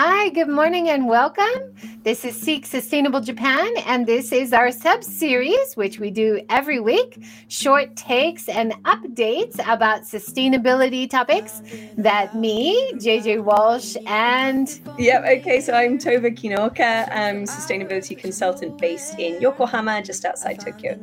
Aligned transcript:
Hi, 0.00 0.28
good 0.28 0.48
morning 0.48 0.90
and 0.90 1.08
welcome. 1.08 1.74
This 2.04 2.24
is 2.24 2.40
Seek 2.40 2.64
Sustainable 2.66 3.20
Japan, 3.20 3.68
and 3.84 4.06
this 4.06 4.30
is 4.30 4.52
our 4.52 4.70
sub 4.70 5.02
series, 5.02 5.74
which 5.74 5.98
we 5.98 6.12
do 6.12 6.40
every 6.48 6.78
week 6.78 7.20
short 7.48 7.96
takes 7.96 8.48
and 8.48 8.74
updates 8.84 9.58
about 9.66 10.02
sustainability 10.02 11.10
topics 11.10 11.62
that 11.96 12.36
me, 12.36 12.92
JJ 12.92 13.42
Walsh, 13.42 13.96
and. 14.06 14.80
Yep, 14.98 15.24
okay, 15.40 15.60
so 15.60 15.72
I'm 15.72 15.98
Tova 15.98 16.32
Kinoka. 16.32 17.10
I'm 17.10 17.44
sustainability 17.44 18.16
consultant 18.16 18.78
based 18.78 19.18
in 19.18 19.40
Yokohama, 19.40 20.02
just 20.02 20.24
outside 20.24 20.60
Tokyo. 20.60 20.96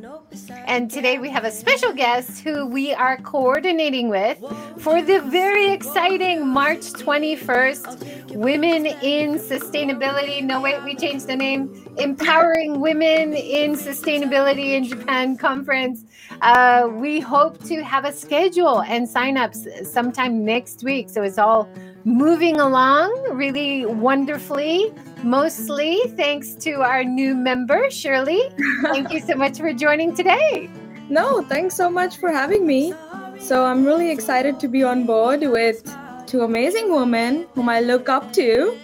And 0.66 0.90
today 0.90 1.18
we 1.18 1.28
have 1.28 1.44
a 1.44 1.50
special 1.50 1.92
guest 1.92 2.42
who 2.42 2.64
we 2.64 2.94
are 2.94 3.18
coordinating 3.18 4.08
with 4.08 4.38
for 4.78 5.02
the 5.02 5.20
very 5.20 5.70
exciting 5.70 6.48
March 6.48 6.94
21st 6.94 8.16
Women 8.36 8.85
in 8.86 9.38
Sustainability. 9.38 10.42
No, 10.42 10.60
wait, 10.60 10.82
we 10.84 10.94
changed 10.94 11.26
the 11.26 11.36
name. 11.36 11.86
Empowering 11.98 12.80
Women 12.80 13.34
in 13.34 13.72
Sustainability 13.72 14.74
in 14.74 14.84
Japan 14.84 15.36
conference. 15.36 16.04
Uh, 16.40 16.88
we 16.90 17.20
hope 17.20 17.62
to 17.64 17.82
have 17.82 18.04
a 18.04 18.12
schedule 18.12 18.82
and 18.82 19.06
signups 19.06 19.86
sometime 19.86 20.44
next 20.44 20.82
week. 20.82 21.10
So 21.10 21.22
it's 21.22 21.38
all 21.38 21.68
moving 22.04 22.60
along 22.60 23.10
really 23.32 23.84
wonderfully. 23.84 24.92
Mostly 25.22 26.00
thanks 26.16 26.54
to 26.56 26.82
our 26.82 27.04
new 27.04 27.34
member, 27.34 27.90
Shirley. 27.90 28.42
Thank 28.82 29.12
you 29.12 29.20
so 29.20 29.34
much 29.44 29.58
for 29.58 29.72
joining 29.72 30.14
today. 30.14 30.70
No, 31.08 31.42
thanks 31.42 31.74
so 31.74 31.90
much 31.90 32.16
for 32.18 32.30
having 32.30 32.66
me. 32.66 32.94
So 33.38 33.64
I'm 33.64 33.84
really 33.84 34.10
excited 34.10 34.58
to 34.60 34.68
be 34.68 34.82
on 34.82 35.04
board 35.04 35.40
with 35.42 35.84
two 36.26 36.42
amazing 36.42 36.92
women 36.92 37.46
whom 37.54 37.68
I 37.68 37.80
look 37.80 38.08
up 38.08 38.32
to. 38.34 38.76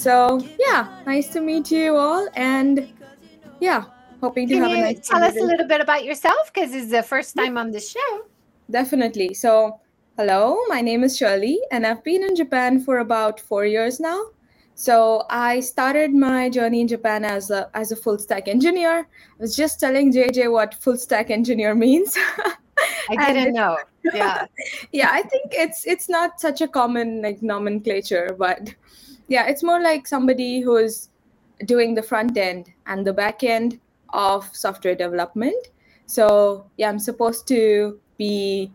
So 0.00 0.40
yeah, 0.58 1.02
nice 1.04 1.28
to 1.34 1.42
meet 1.42 1.70
you 1.70 1.94
all, 1.94 2.26
and 2.32 2.90
yeah, 3.60 3.84
hoping 4.22 4.48
to 4.48 4.54
Can 4.54 4.62
have 4.62 4.72
a 4.72 4.80
nice. 4.80 5.06
tell 5.06 5.22
us 5.22 5.36
a 5.36 5.42
little 5.44 5.68
bit 5.68 5.82
about 5.82 6.06
yourself? 6.06 6.50
Because 6.54 6.72
it's 6.72 6.90
the 6.90 7.02
first 7.02 7.36
time 7.36 7.58
on 7.58 7.70
the 7.70 7.80
show. 7.80 8.24
Definitely. 8.70 9.34
So 9.34 9.78
hello, 10.16 10.56
my 10.68 10.80
name 10.80 11.04
is 11.04 11.18
Shirley, 11.18 11.60
and 11.70 11.86
I've 11.86 12.02
been 12.02 12.22
in 12.22 12.34
Japan 12.34 12.80
for 12.80 13.00
about 13.00 13.40
four 13.40 13.66
years 13.66 14.00
now. 14.00 14.18
So 14.74 15.26
I 15.28 15.60
started 15.60 16.14
my 16.14 16.48
journey 16.48 16.80
in 16.80 16.88
Japan 16.88 17.22
as 17.22 17.50
a 17.50 17.68
as 17.74 17.92
a 17.92 17.96
full 17.96 18.16
stack 18.16 18.48
engineer. 18.48 19.00
I 19.00 19.38
was 19.38 19.54
just 19.54 19.78
telling 19.80 20.14
JJ 20.14 20.50
what 20.50 20.72
full 20.76 20.96
stack 20.96 21.28
engineer 21.28 21.74
means. 21.74 22.16
I 23.10 23.32
didn't 23.34 23.52
know. 23.52 23.76
Yeah. 24.14 24.46
yeah, 24.92 25.10
I 25.12 25.20
think 25.24 25.52
it's 25.52 25.86
it's 25.86 26.08
not 26.08 26.40
such 26.40 26.62
a 26.62 26.68
common 26.68 27.20
like 27.20 27.42
nomenclature, 27.42 28.34
but 28.38 28.74
yeah, 29.30 29.46
it's 29.46 29.62
more 29.62 29.80
like 29.80 30.08
somebody 30.08 30.60
who's 30.60 31.08
doing 31.64 31.94
the 31.94 32.02
front 32.02 32.36
end 32.36 32.72
and 32.86 33.06
the 33.06 33.12
back 33.12 33.44
end 33.44 33.78
of 34.12 34.44
software 34.54 34.96
development. 34.96 35.68
So 36.06 36.66
yeah, 36.76 36.88
I'm 36.88 36.98
supposed 36.98 37.46
to 37.48 37.98
be 38.18 38.72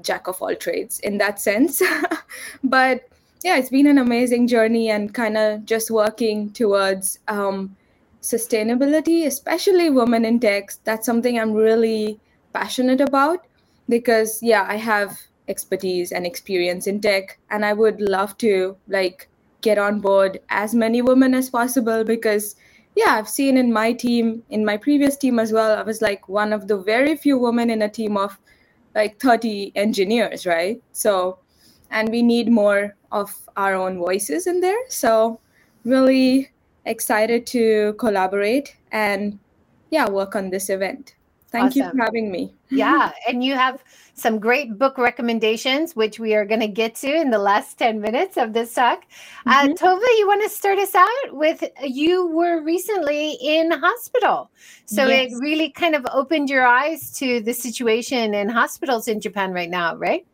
jack 0.00 0.26
of 0.26 0.40
all 0.40 0.54
trades 0.56 0.98
in 1.00 1.18
that 1.18 1.38
sense. 1.38 1.82
but 2.64 3.06
yeah, 3.44 3.58
it's 3.58 3.68
been 3.68 3.86
an 3.86 3.98
amazing 3.98 4.48
journey 4.48 4.90
and 4.90 5.12
kind 5.12 5.36
of 5.36 5.66
just 5.66 5.90
working 5.90 6.52
towards 6.52 7.18
um, 7.28 7.76
sustainability, 8.22 9.26
especially 9.26 9.90
women 9.90 10.24
in 10.24 10.40
tech. 10.40 10.70
That's 10.84 11.04
something 11.04 11.38
I'm 11.38 11.52
really 11.52 12.18
passionate 12.54 13.02
about 13.02 13.46
because 13.90 14.42
yeah, 14.42 14.64
I 14.66 14.76
have 14.76 15.18
expertise 15.48 16.12
and 16.12 16.24
experience 16.24 16.86
in 16.86 17.02
tech, 17.02 17.38
and 17.50 17.62
I 17.62 17.74
would 17.74 18.00
love 18.00 18.38
to 18.38 18.74
like 18.88 19.28
get 19.60 19.78
on 19.78 20.00
board 20.00 20.40
as 20.50 20.74
many 20.74 21.02
women 21.02 21.34
as 21.34 21.50
possible 21.50 22.04
because 22.04 22.56
yeah 22.96 23.14
i've 23.16 23.28
seen 23.28 23.56
in 23.56 23.72
my 23.72 23.92
team 23.92 24.42
in 24.50 24.64
my 24.64 24.76
previous 24.76 25.16
team 25.16 25.38
as 25.38 25.52
well 25.52 25.76
i 25.78 25.82
was 25.82 26.00
like 26.00 26.28
one 26.28 26.52
of 26.52 26.68
the 26.68 26.76
very 26.76 27.16
few 27.16 27.38
women 27.38 27.70
in 27.70 27.82
a 27.82 27.88
team 27.88 28.16
of 28.16 28.38
like 28.94 29.20
30 29.20 29.72
engineers 29.76 30.46
right? 30.46 30.82
So 30.92 31.38
and 31.90 32.10
we 32.10 32.22
need 32.22 32.50
more 32.50 32.96
of 33.12 33.34
our 33.56 33.74
own 33.74 33.98
voices 33.98 34.46
in 34.46 34.60
there. 34.60 34.78
So 34.88 35.40
really 35.84 36.50
excited 36.84 37.46
to 37.46 37.94
collaborate 37.98 38.76
and 38.92 39.38
yeah 39.90 40.08
work 40.08 40.34
on 40.34 40.50
this 40.50 40.68
event 40.70 41.14
thank 41.50 41.66
awesome. 41.66 41.82
you 41.82 41.90
for 41.90 41.98
having 41.98 42.30
me 42.30 42.52
yeah 42.70 43.12
and 43.28 43.42
you 43.42 43.54
have 43.54 43.82
some 44.14 44.38
great 44.38 44.78
book 44.78 44.98
recommendations 44.98 45.94
which 45.94 46.18
we 46.18 46.34
are 46.34 46.44
going 46.44 46.60
to 46.60 46.68
get 46.68 46.94
to 46.94 47.08
in 47.08 47.30
the 47.30 47.38
last 47.38 47.78
10 47.78 48.00
minutes 48.00 48.36
of 48.36 48.52
this 48.52 48.74
talk 48.74 49.04
uh, 49.46 49.62
mm-hmm. 49.62 49.70
uh, 49.70 49.74
tova 49.74 50.18
you 50.18 50.26
want 50.26 50.42
to 50.42 50.48
start 50.48 50.78
us 50.78 50.94
out 50.94 51.32
with 51.32 51.64
you 51.82 52.26
were 52.26 52.62
recently 52.62 53.38
in 53.40 53.70
hospital 53.70 54.50
so 54.86 55.06
yes. 55.06 55.32
it 55.32 55.36
really 55.38 55.70
kind 55.70 55.94
of 55.94 56.06
opened 56.12 56.50
your 56.50 56.66
eyes 56.66 57.12
to 57.12 57.40
the 57.40 57.52
situation 57.52 58.34
in 58.34 58.48
hospitals 58.48 59.08
in 59.08 59.20
japan 59.20 59.52
right 59.52 59.70
now 59.70 59.94
right 59.96 60.26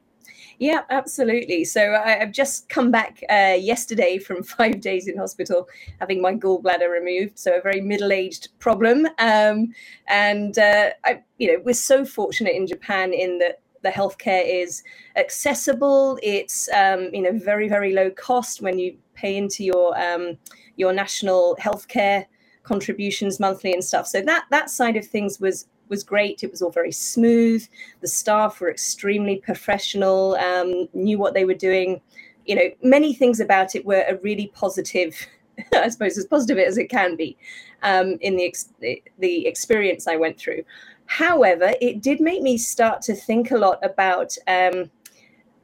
yeah, 0.58 0.82
absolutely. 0.90 1.64
So 1.64 1.94
I, 1.94 2.10
have 2.10 2.32
just 2.32 2.68
come 2.68 2.90
back 2.90 3.22
uh, 3.30 3.56
yesterday 3.58 4.18
from 4.18 4.42
five 4.58 4.80
days 4.80 5.08
in 5.08 5.16
hospital, 5.16 5.68
having 6.00 6.22
my 6.22 6.34
gallbladder 6.34 6.90
removed. 6.90 7.38
So 7.38 7.56
a 7.56 7.60
very 7.60 7.80
middle-aged 7.80 8.48
problem. 8.58 9.06
Um, 9.18 9.72
and 10.08 10.58
uh, 10.58 10.90
I, 11.04 11.22
you 11.38 11.52
know, 11.52 11.62
we're 11.64 11.74
so 11.74 12.04
fortunate 12.04 12.54
in 12.54 12.66
Japan 12.66 13.12
in 13.12 13.38
that 13.38 13.60
the 13.82 13.90
healthcare 13.90 14.42
is 14.44 14.82
accessible. 15.14 16.18
It's 16.22 16.68
um, 16.70 17.10
you 17.12 17.22
know 17.22 17.38
very 17.38 17.68
very 17.68 17.92
low 17.92 18.10
cost 18.10 18.62
when 18.62 18.78
you 18.78 18.96
pay 19.14 19.36
into 19.36 19.62
your 19.62 19.96
um, 20.00 20.38
your 20.76 20.92
national 20.92 21.56
healthcare 21.60 22.24
contributions 22.64 23.38
monthly 23.38 23.72
and 23.72 23.84
stuff. 23.84 24.08
So 24.08 24.22
that 24.22 24.46
that 24.50 24.70
side 24.70 24.96
of 24.96 25.06
things 25.06 25.38
was 25.38 25.66
was 25.88 26.02
great. 26.02 26.42
It 26.42 26.50
was 26.50 26.62
all 26.62 26.70
very 26.70 26.92
smooth. 26.92 27.66
The 28.00 28.08
staff 28.08 28.60
were 28.60 28.70
extremely 28.70 29.36
professional, 29.36 30.36
um, 30.36 30.88
knew 30.94 31.18
what 31.18 31.34
they 31.34 31.44
were 31.44 31.54
doing. 31.54 32.00
You 32.46 32.56
know, 32.56 32.70
many 32.82 33.14
things 33.14 33.40
about 33.40 33.74
it 33.74 33.84
were 33.84 34.04
a 34.08 34.16
really 34.16 34.48
positive, 34.48 35.14
I 35.74 35.88
suppose, 35.88 36.18
as 36.18 36.26
positive 36.26 36.58
as 36.58 36.78
it 36.78 36.90
can 36.90 37.16
be 37.16 37.36
um, 37.82 38.18
in 38.20 38.36
the, 38.36 38.44
ex- 38.44 38.72
the 39.18 39.46
experience 39.46 40.06
I 40.06 40.16
went 40.16 40.38
through. 40.38 40.64
However, 41.06 41.72
it 41.80 42.02
did 42.02 42.20
make 42.20 42.42
me 42.42 42.56
start 42.56 43.02
to 43.02 43.14
think 43.14 43.50
a 43.50 43.58
lot 43.58 43.78
about 43.84 44.36
um, 44.46 44.90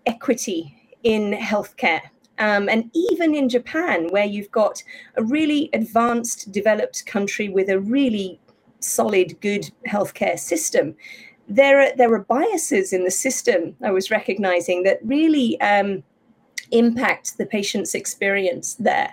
equity 0.06 0.76
in 1.02 1.32
healthcare. 1.32 2.02
Um, 2.38 2.68
and 2.68 2.90
even 2.94 3.34
in 3.34 3.48
Japan, 3.48 4.08
where 4.08 4.24
you've 4.24 4.50
got 4.50 4.82
a 5.16 5.22
really 5.22 5.68
advanced, 5.74 6.52
developed 6.52 7.04
country 7.04 7.50
with 7.50 7.68
a 7.68 7.78
really 7.78 8.40
solid, 8.80 9.40
good 9.40 9.70
healthcare 9.88 10.38
system, 10.38 10.96
there 11.48 11.80
are 11.80 11.96
there 11.96 12.12
are 12.14 12.20
biases 12.20 12.92
in 12.92 13.04
the 13.04 13.10
system. 13.10 13.76
I 13.82 13.90
was 13.90 14.10
recognizing 14.10 14.84
that 14.84 15.00
really 15.04 15.60
um, 15.60 16.02
impact 16.70 17.38
the 17.38 17.46
patient's 17.46 17.94
experience 17.94 18.74
there. 18.74 19.12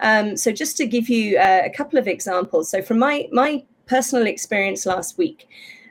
Um, 0.00 0.36
so, 0.36 0.52
just 0.52 0.76
to 0.78 0.86
give 0.86 1.08
you 1.08 1.38
uh, 1.38 1.62
a 1.64 1.70
couple 1.70 1.98
of 1.98 2.08
examples. 2.08 2.70
So, 2.70 2.82
from 2.82 2.98
my 2.98 3.28
my 3.32 3.64
personal 3.86 4.26
experience 4.26 4.84
last 4.84 5.16
week, 5.16 5.48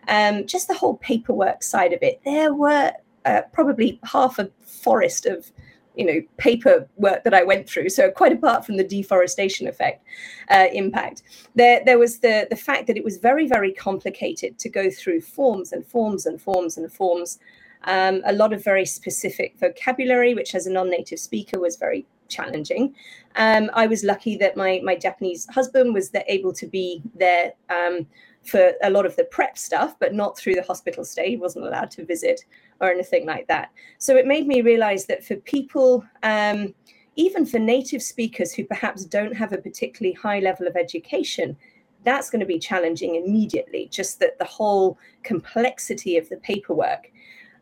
um, 0.09 0.45
just 0.45 0.67
the 0.67 0.75
whole 0.75 0.97
paperwork 0.97 1.63
side 1.63 1.93
of 1.93 2.03
it, 2.03 2.21
there 2.25 2.53
were 2.53 2.91
uh, 3.23 3.41
probably 3.53 3.99
half 4.03 4.37
a 4.37 4.49
forest 4.61 5.25
of 5.25 5.51
you 5.95 6.05
know 6.05 6.21
paper 6.37 6.87
work 6.97 7.23
that 7.23 7.33
I 7.33 7.43
went 7.43 7.69
through. 7.69 7.89
So 7.89 8.11
quite 8.11 8.33
apart 8.33 8.65
from 8.65 8.77
the 8.77 8.83
deforestation 8.83 9.67
effect 9.67 10.05
uh, 10.49 10.67
impact, 10.73 11.23
there 11.55 11.81
there 11.85 11.99
was 11.99 12.19
the 12.19 12.47
the 12.49 12.55
fact 12.55 12.87
that 12.87 12.97
it 12.97 13.03
was 13.03 13.17
very 13.17 13.47
very 13.47 13.71
complicated 13.73 14.59
to 14.59 14.69
go 14.69 14.89
through 14.89 15.21
forms 15.21 15.71
and 15.71 15.85
forms 15.85 16.25
and 16.25 16.41
forms 16.41 16.77
and 16.77 16.91
forms. 16.91 17.39
Um, 17.87 18.23
a 18.25 18.33
lot 18.33 18.51
of 18.51 18.63
very 18.63 18.85
specific 18.85 19.59
vocabulary, 19.59 20.33
which 20.33 20.55
as 20.55 20.65
a 20.65 20.71
non-native 20.71 21.19
speaker 21.19 21.59
was 21.59 21.75
very 21.75 22.07
challenging. 22.29 22.95
Um, 23.35 23.69
I 23.73 23.85
was 23.87 24.03
lucky 24.03 24.37
that 24.37 24.57
my 24.57 24.81
my 24.83 24.95
Japanese 24.95 25.47
husband 25.53 25.93
was 25.93 26.11
able 26.27 26.53
to 26.53 26.67
be 26.67 27.01
there 27.13 27.53
um, 27.69 28.07
for 28.43 28.73
a 28.83 28.89
lot 28.89 29.05
of 29.05 29.15
the 29.15 29.25
prep 29.25 29.57
stuff, 29.57 29.95
but 29.99 30.13
not 30.13 30.37
through 30.37 30.55
the 30.55 30.63
hospital 30.63 31.03
stay. 31.03 31.29
He 31.29 31.37
wasn't 31.37 31.65
allowed 31.65 31.91
to 31.91 32.05
visit 32.05 32.41
or 32.81 32.91
anything 32.91 33.25
like 33.25 33.47
that. 33.47 33.71
So 33.97 34.15
it 34.15 34.27
made 34.27 34.47
me 34.47 34.61
realize 34.61 35.05
that 35.05 35.23
for 35.23 35.35
people, 35.37 36.03
um, 36.23 36.73
even 37.15 37.45
for 37.45 37.59
native 37.59 38.01
speakers 38.01 38.53
who 38.53 38.65
perhaps 38.65 39.05
don't 39.05 39.35
have 39.35 39.53
a 39.53 39.57
particularly 39.57 40.13
high 40.13 40.39
level 40.39 40.67
of 40.67 40.75
education, 40.75 41.55
that's 42.03 42.29
going 42.29 42.41
to 42.41 42.45
be 42.45 42.59
challenging 42.59 43.15
immediately, 43.15 43.87
just 43.91 44.19
that 44.19 44.37
the 44.37 44.45
whole 44.45 44.97
complexity 45.23 46.17
of 46.17 46.29
the 46.29 46.37
paperwork. 46.37 47.11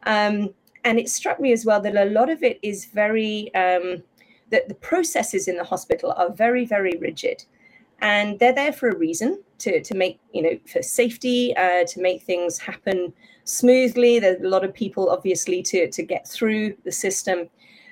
Um, 0.06 0.54
and 0.83 1.00
it 1.00 1.07
struck 1.07 1.39
me 1.39 1.54
as 1.54 1.66
well 1.66 1.80
that 1.81 1.95
a 1.95 2.06
lot 2.06 2.30
of 2.30 2.44
it 2.44 2.59
is 2.62 2.86
very, 2.86 3.54
um, 3.56 4.04
that 4.50 4.68
the 4.68 4.75
processes 4.75 5.48
in 5.48 5.56
the 5.56 5.63
hospital 5.63 6.13
are 6.18 6.31
very, 6.31 6.66
very 6.66 6.98
rigid 7.00 7.45
and 8.04 8.38
they're 8.38 8.54
there 8.54 8.74
for 8.74 8.89
a 8.89 8.98
reason 8.98 9.42
to, 9.63 9.81
to 9.81 9.95
make 9.95 10.19
you 10.33 10.42
know 10.42 10.60
for 10.71 10.81
safety 10.81 11.56
uh, 11.56 11.86
to 11.86 12.01
make 12.01 12.24
things 12.24 12.57
happen 12.57 13.13
smoothly. 13.45 14.19
There's 14.19 14.42
a 14.42 14.48
lot 14.48 14.63
of 14.63 14.74
people 14.74 15.10
obviously 15.10 15.62
to, 15.63 15.89
to 15.89 16.04
get 16.04 16.27
through 16.27 16.75
the 16.83 16.92
system. 16.92 17.50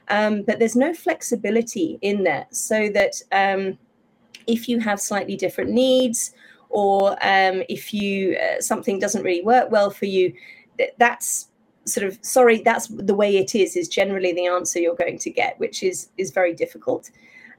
Um, 0.07 0.43
but 0.43 0.59
there's 0.59 0.75
no 0.75 0.93
flexibility 0.93 1.97
in 2.01 2.23
there, 2.23 2.47
so 2.51 2.89
that 2.89 3.13
um, 3.31 3.77
if 4.47 4.67
you 4.67 4.79
have 4.79 4.99
slightly 4.99 5.37
different 5.37 5.71
needs, 5.71 6.33
or 6.69 7.11
um, 7.21 7.63
if 7.69 7.93
you 7.93 8.35
uh, 8.37 8.59
something 8.59 8.99
doesn't 8.99 9.23
really 9.23 9.43
work 9.43 9.71
well 9.71 9.89
for 9.89 10.05
you, 10.05 10.33
that's 10.97 11.47
sort 11.85 12.05
of 12.05 12.19
sorry 12.21 12.61
that's 12.61 12.87
the 12.87 13.15
way 13.15 13.37
it 13.37 13.55
is 13.55 13.75
is 13.75 13.87
generally 13.87 14.33
the 14.33 14.45
answer 14.45 14.79
you're 14.79 14.95
going 14.95 15.17
to 15.17 15.31
get 15.31 15.59
which 15.59 15.81
is 15.81 16.09
is 16.17 16.31
very 16.31 16.53
difficult. 16.53 17.09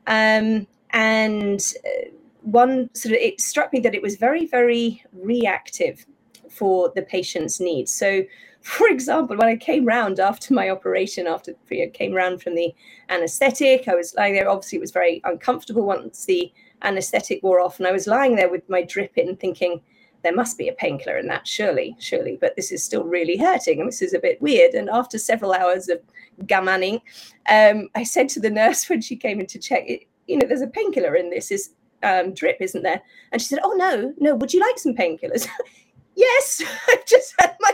Um, 0.06 0.66
and 0.90 1.60
uh, 1.86 2.10
one 2.42 2.90
sort 2.94 3.14
of 3.14 3.20
it 3.20 3.40
struck 3.40 3.72
me 3.72 3.80
that 3.80 3.94
it 3.94 4.02
was 4.02 4.16
very 4.16 4.46
very 4.46 5.02
reactive 5.12 6.04
for 6.50 6.92
the 6.94 7.02
patient's 7.02 7.60
needs. 7.60 7.94
So 7.94 8.24
for 8.60 8.86
example 8.88 9.36
when 9.36 9.48
i 9.48 9.56
came 9.56 9.84
round 9.84 10.20
after 10.20 10.54
my 10.54 10.70
operation 10.70 11.26
after 11.26 11.52
I 11.72 11.90
came 11.92 12.12
round 12.12 12.40
from 12.40 12.54
the 12.54 12.72
anesthetic 13.08 13.88
i 13.88 13.94
was 13.94 14.14
lying 14.14 14.34
there. 14.34 14.48
Obviously 14.48 14.78
it 14.78 14.82
was 14.82 14.92
very 14.92 15.20
uncomfortable 15.24 15.84
once 15.84 16.26
the 16.26 16.52
anesthetic 16.82 17.42
wore 17.42 17.60
off 17.60 17.78
and 17.78 17.88
i 17.88 17.92
was 17.92 18.06
lying 18.06 18.36
there 18.36 18.50
with 18.50 18.68
my 18.68 18.82
drip 18.82 19.18
in 19.18 19.36
thinking 19.36 19.80
there 20.22 20.34
must 20.34 20.56
be 20.56 20.68
a 20.68 20.72
painkiller 20.72 21.18
in 21.18 21.26
that, 21.26 21.46
surely, 21.46 21.96
surely, 21.98 22.38
but 22.40 22.54
this 22.56 22.72
is 22.72 22.82
still 22.82 23.04
really 23.04 23.36
hurting 23.36 23.80
and 23.80 23.88
this 23.88 24.02
is 24.02 24.14
a 24.14 24.18
bit 24.18 24.40
weird. 24.40 24.74
And 24.74 24.88
after 24.88 25.18
several 25.18 25.52
hours 25.52 25.88
of 25.88 26.00
gammaning, 26.44 27.00
um, 27.48 27.88
I 27.94 28.04
said 28.04 28.28
to 28.30 28.40
the 28.40 28.50
nurse 28.50 28.88
when 28.88 29.00
she 29.00 29.16
came 29.16 29.40
in 29.40 29.46
to 29.46 29.58
check, 29.58 29.88
you 30.26 30.38
know, 30.38 30.46
there's 30.46 30.62
a 30.62 30.68
painkiller 30.68 31.16
in 31.16 31.30
this. 31.30 31.50
Is 31.50 31.70
um, 32.02 32.34
drip, 32.34 32.58
isn't 32.60 32.82
there? 32.82 33.02
And 33.30 33.40
she 33.40 33.48
said, 33.48 33.60
oh, 33.62 33.72
no, 33.72 34.14
no, 34.18 34.34
would 34.34 34.52
you 34.52 34.60
like 34.60 34.78
some 34.78 34.94
painkillers? 34.94 35.48
yes, 36.14 36.62
I've 36.88 37.06
just 37.06 37.34
had 37.38 37.56
my, 37.60 37.72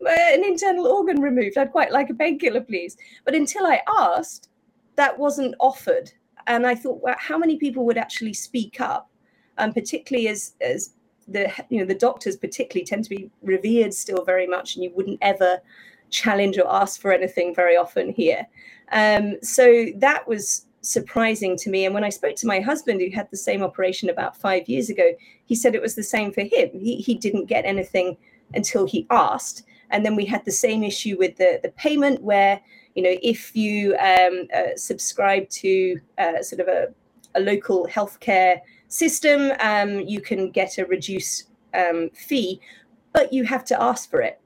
my, 0.00 0.12
an 0.12 0.44
internal 0.44 0.86
organ 0.86 1.20
removed. 1.20 1.58
I'd 1.58 1.72
quite 1.72 1.92
like 1.92 2.10
a 2.10 2.14
painkiller, 2.14 2.60
please. 2.60 2.96
But 3.24 3.34
until 3.34 3.66
I 3.66 3.82
asked, 3.88 4.48
that 4.96 5.18
wasn't 5.18 5.54
offered. 5.60 6.12
And 6.46 6.66
I 6.66 6.74
thought, 6.74 7.02
well, 7.02 7.16
how 7.18 7.38
many 7.38 7.56
people 7.56 7.84
would 7.86 7.98
actually 7.98 8.34
speak 8.34 8.80
up? 8.80 9.10
Um, 9.58 9.72
particularly 9.72 10.28
as, 10.28 10.54
as 10.60 10.94
the 11.26 11.52
you 11.68 11.78
know 11.78 11.84
the 11.84 11.94
doctors 11.94 12.36
particularly 12.36 12.86
tend 12.86 13.04
to 13.04 13.10
be 13.10 13.30
revered 13.42 13.92
still 13.92 14.24
very 14.24 14.46
much, 14.46 14.74
and 14.74 14.84
you 14.84 14.92
wouldn't 14.94 15.18
ever 15.20 15.60
challenge 16.10 16.58
or 16.58 16.72
ask 16.72 17.00
for 17.00 17.12
anything 17.12 17.54
very 17.54 17.76
often 17.76 18.12
here. 18.12 18.46
Um, 18.92 19.36
so 19.42 19.86
that 19.96 20.26
was 20.26 20.66
surprising 20.88 21.56
to 21.58 21.70
me. 21.70 21.84
And 21.84 21.94
when 21.94 22.04
I 22.04 22.08
spoke 22.08 22.36
to 22.36 22.46
my 22.46 22.60
husband, 22.60 23.00
who 23.00 23.10
had 23.10 23.30
the 23.30 23.36
same 23.36 23.62
operation 23.62 24.08
about 24.08 24.36
five 24.36 24.68
years 24.68 24.88
ago, 24.88 25.12
he 25.44 25.54
said 25.54 25.74
it 25.74 25.82
was 25.82 25.94
the 25.94 26.02
same 26.02 26.32
for 26.32 26.42
him. 26.42 26.70
He 26.72 26.96
he 26.96 27.14
didn't 27.14 27.46
get 27.46 27.64
anything 27.64 28.16
until 28.54 28.86
he 28.86 29.06
asked. 29.10 29.64
And 29.90 30.04
then 30.04 30.16
we 30.16 30.24
had 30.24 30.44
the 30.44 30.50
same 30.50 30.82
issue 30.82 31.16
with 31.18 31.36
the 31.36 31.60
the 31.62 31.70
payment, 31.70 32.22
where 32.22 32.60
you 32.94 33.02
know 33.02 33.16
if 33.22 33.54
you 33.54 33.96
um, 33.96 34.48
uh, 34.54 34.76
subscribe 34.76 35.48
to 35.50 36.00
uh, 36.18 36.42
sort 36.42 36.60
of 36.60 36.68
a, 36.68 36.88
a 37.34 37.40
local 37.40 37.86
healthcare 37.86 38.60
system, 38.88 39.52
um, 39.60 40.00
you 40.00 40.20
can 40.20 40.50
get 40.50 40.78
a 40.78 40.86
reduced 40.86 41.48
um, 41.74 42.10
fee, 42.10 42.60
but 43.12 43.32
you 43.32 43.44
have 43.44 43.64
to 43.66 43.82
ask 43.82 44.10
for 44.10 44.22
it. 44.22 44.40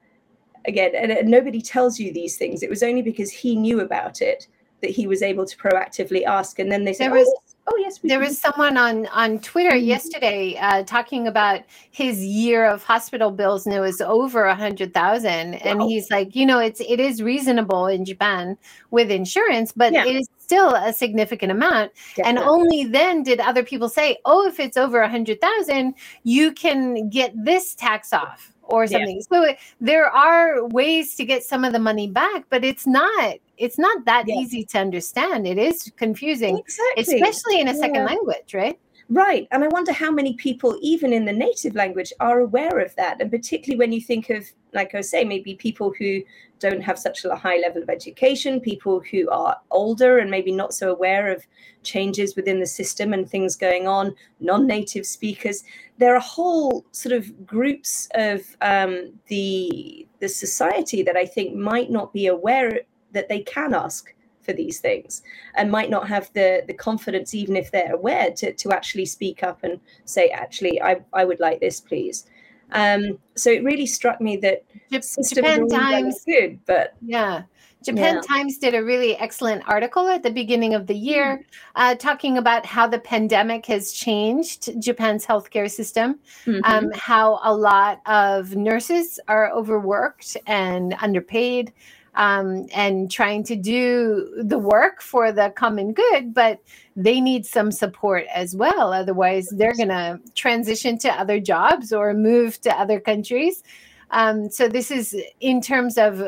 Again, 0.65 0.93
and, 0.95 1.11
and 1.11 1.29
nobody 1.29 1.61
tells 1.61 1.99
you 1.99 2.13
these 2.13 2.37
things. 2.37 2.63
It 2.63 2.71
was 2.71 2.85
only 2.85 3.03
because 3.03 3.31
he 3.33 3.57
knew 3.57 3.81
about 3.81 4.21
it 4.23 4.47
that 4.83 4.91
he 4.91 5.07
was 5.07 5.23
able 5.23 5.47
to 5.47 5.57
proactively 5.57 6.25
ask. 6.25 6.59
And 6.59 6.71
then 6.71 6.85
they 6.85 6.93
said, 6.93 7.11
there 7.11 7.19
was, 7.19 7.35
oh, 7.67 7.73
oh 7.73 7.77
yes, 7.79 7.99
there 8.03 8.19
was 8.19 8.39
someone 8.39 8.77
on 8.77 9.07
on 9.07 9.39
Twitter 9.39 9.77
mm-hmm. 9.77 9.87
yesterday 9.87 10.57
uh, 10.59 10.83
talking 10.85 11.27
about 11.27 11.63
his 11.91 12.25
year 12.25 12.67
of 12.67 12.83
hospital 12.85 13.31
bills, 13.31 13.67
and 13.67 13.75
it 13.75 13.81
was 13.81 14.01
over 14.01 14.45
a 14.45 14.55
hundred 14.55 14.93
thousand. 14.93 15.53
Wow. 15.53 15.61
And 15.65 15.83
he's 15.83 16.11
like, 16.11 16.37
you 16.37 16.45
know, 16.45 16.59
it's 16.59 16.81
it 16.81 17.01
is 17.01 17.23
reasonable 17.23 17.87
in 17.87 18.05
Japan 18.05 18.59
with 18.91 19.11
insurance, 19.11 19.73
but 19.73 19.93
yeah. 19.93 20.05
it 20.05 20.17
is 20.17 20.29
still 20.39 20.75
a 20.75 20.93
significant 20.93 21.51
amount. 21.51 21.93
Definitely. 22.17 22.29
And 22.29 22.39
only 22.39 22.85
then 22.85 23.23
did 23.23 23.41
other 23.41 23.63
people 23.63 23.89
say, 23.89 24.19
oh, 24.25 24.47
if 24.47 24.61
it's 24.61 24.77
over 24.77 25.01
a 25.01 25.09
hundred 25.09 25.41
thousand, 25.41 25.95
you 26.25 26.53
can 26.53 27.09
get 27.09 27.33
this 27.35 27.75
tax 27.75 28.13
off 28.13 28.52
or 28.63 28.87
something. 28.87 29.21
So 29.23 29.55
there 29.81 30.07
are 30.07 30.67
ways 30.69 31.15
to 31.17 31.25
get 31.25 31.45
some 31.45 31.65
of 31.65 31.73
the 31.73 31.79
money 31.79 32.09
back, 32.09 32.45
but 32.49 32.65
it's 32.65 32.87
not 32.87 33.37
it's 33.59 33.79
not 33.79 34.05
that 34.07 34.29
easy 34.29 34.65
to 34.65 34.79
understand. 34.79 35.47
It 35.47 35.59
is 35.59 35.93
confusing, 35.97 36.59
exactly. 36.59 37.21
especially 37.21 37.61
in 37.61 37.69
a 37.69 37.75
second 37.75 37.95
yeah. 37.97 38.07
language, 38.07 38.55
right? 38.55 38.79
Right. 39.09 39.47
And 39.51 39.63
I 39.63 39.69
wonder 39.69 39.93
how 39.93 40.11
many 40.11 40.35
people, 40.35 40.79
even 40.81 41.13
in 41.13 41.25
the 41.25 41.33
native 41.33 41.75
language, 41.75 42.13
are 42.19 42.41
aware 42.41 42.79
of 42.79 42.95
that. 42.97 43.21
And 43.21 43.31
particularly 43.31 43.79
when 43.79 43.93
you 43.93 44.01
think 44.01 44.31
of, 44.31 44.51
like 44.73 44.95
I 44.95 44.99
was 44.99 45.11
saying, 45.11 45.29
maybe 45.29 45.55
people 45.55 45.93
who 45.99 46.23
don't 46.59 46.81
have 46.81 46.99
such 46.99 47.25
a 47.25 47.35
high 47.35 47.59
level 47.59 47.83
of 47.83 47.91
education, 47.91 48.61
people 48.61 49.01
who 49.11 49.29
are 49.31 49.57
older 49.71 50.19
and 50.19 50.31
maybe 50.31 50.53
not 50.53 50.73
so 50.73 50.91
aware 50.91 51.31
of 51.31 51.45
changes 51.83 52.37
within 52.37 52.61
the 52.61 52.67
system 52.67 53.13
and 53.13 53.29
things 53.29 53.57
going 53.57 53.87
on, 53.87 54.15
non 54.41 54.67
native 54.67 55.05
speakers. 55.05 55.65
There 55.99 56.15
are 56.15 56.21
whole 56.21 56.85
sort 56.93 57.13
of 57.13 57.47
groups 57.47 58.09
of 58.15 58.57
um, 58.61 59.13
the, 59.27 60.07
the 60.21 60.29
society 60.29 61.03
that 61.03 61.17
I 61.17 61.27
think 61.27 61.55
might 61.55 61.91
not 61.91 62.13
be 62.13 62.27
aware 62.29 62.81
that 63.13 63.29
they 63.29 63.41
can 63.41 63.75
ask 63.75 64.15
for 64.41 64.53
these 64.53 64.81
things 64.81 65.23
and 65.55 65.71
might 65.71 65.89
not 65.89 66.09
have 66.09 66.29
the 66.35 66.65
the 66.67 66.75
confidence 66.75 67.33
even 67.33 67.57
if 67.57 67.71
they're 67.71 67.95
aware 67.95 68.31
to, 68.33 68.53
to 68.53 68.73
actually 68.73 69.07
speak 69.07 69.45
up 69.45 69.63
and 69.63 69.79
say 70.05 70.29
actually 70.31 70.83
I, 70.83 71.01
I 71.13 71.25
would 71.25 71.39
like 71.39 71.61
this 71.61 71.81
please 71.81 72.27
um, 72.73 73.19
so 73.37 73.51
it 73.51 73.63
really 73.65 73.87
struck 73.87 74.21
me 74.21 74.37
that 74.37 74.65
Japan 74.91 75.69
Times 75.69 76.25
good 76.27 76.59
but 76.67 76.95
yeah 77.01 77.43
Japan 77.83 78.17
yeah. 78.17 78.21
Times 78.23 78.59
did 78.59 78.75
a 78.75 78.83
really 78.83 79.17
excellent 79.17 79.63
article 79.67 80.09
at 80.09 80.23
the 80.23 80.31
beginning 80.31 80.75
of 80.75 80.87
the 80.87 80.95
year 80.95 81.39
mm-hmm. 81.39 81.43
uh, 81.77 81.95
talking 81.97 82.39
about 82.39 82.65
how 82.65 82.87
the 82.87 82.99
pandemic 82.99 83.67
has 83.67 83.93
changed 83.93 84.81
Japan's 84.81 85.27
healthcare 85.27 85.71
system, 85.71 86.19
mm-hmm. 86.45 86.61
um, 86.65 86.91
how 86.95 87.41
a 87.43 87.55
lot 87.55 88.01
of 88.07 88.57
nurses 88.57 89.19
are 89.29 89.51
overworked 89.51 90.37
and 90.47 90.95
underpaid, 91.01 91.73
um, 92.15 92.67
and 92.75 93.11
trying 93.11 93.43
to 93.45 93.57
do 93.57 94.43
the 94.43 94.59
work 94.59 95.01
for 95.01 95.33
the 95.33 95.51
common 95.51 95.93
good, 95.93 96.35
but 96.35 96.61
they 96.95 97.21
need 97.21 97.47
some 97.47 97.73
support 97.73 98.27
as 98.35 98.55
well. 98.55 98.93
Otherwise, 98.93 99.49
they're 99.49 99.75
going 99.75 99.89
to 99.89 100.21
transition 100.35 100.99
to 100.99 101.09
other 101.09 101.41
jobs 101.41 101.93
or 101.93 102.13
move 102.13 102.61
to 102.61 102.71
other 102.79 103.01
countries. 103.01 103.63
Um, 104.11 104.51
so, 104.51 104.69
this 104.69 104.91
is 104.91 105.17
in 105.41 105.63
terms 105.63 105.97
of 105.97 106.23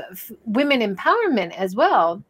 women 0.47 0.81
empowerment 0.81 1.53
as 1.53 1.75
well. 1.75 2.23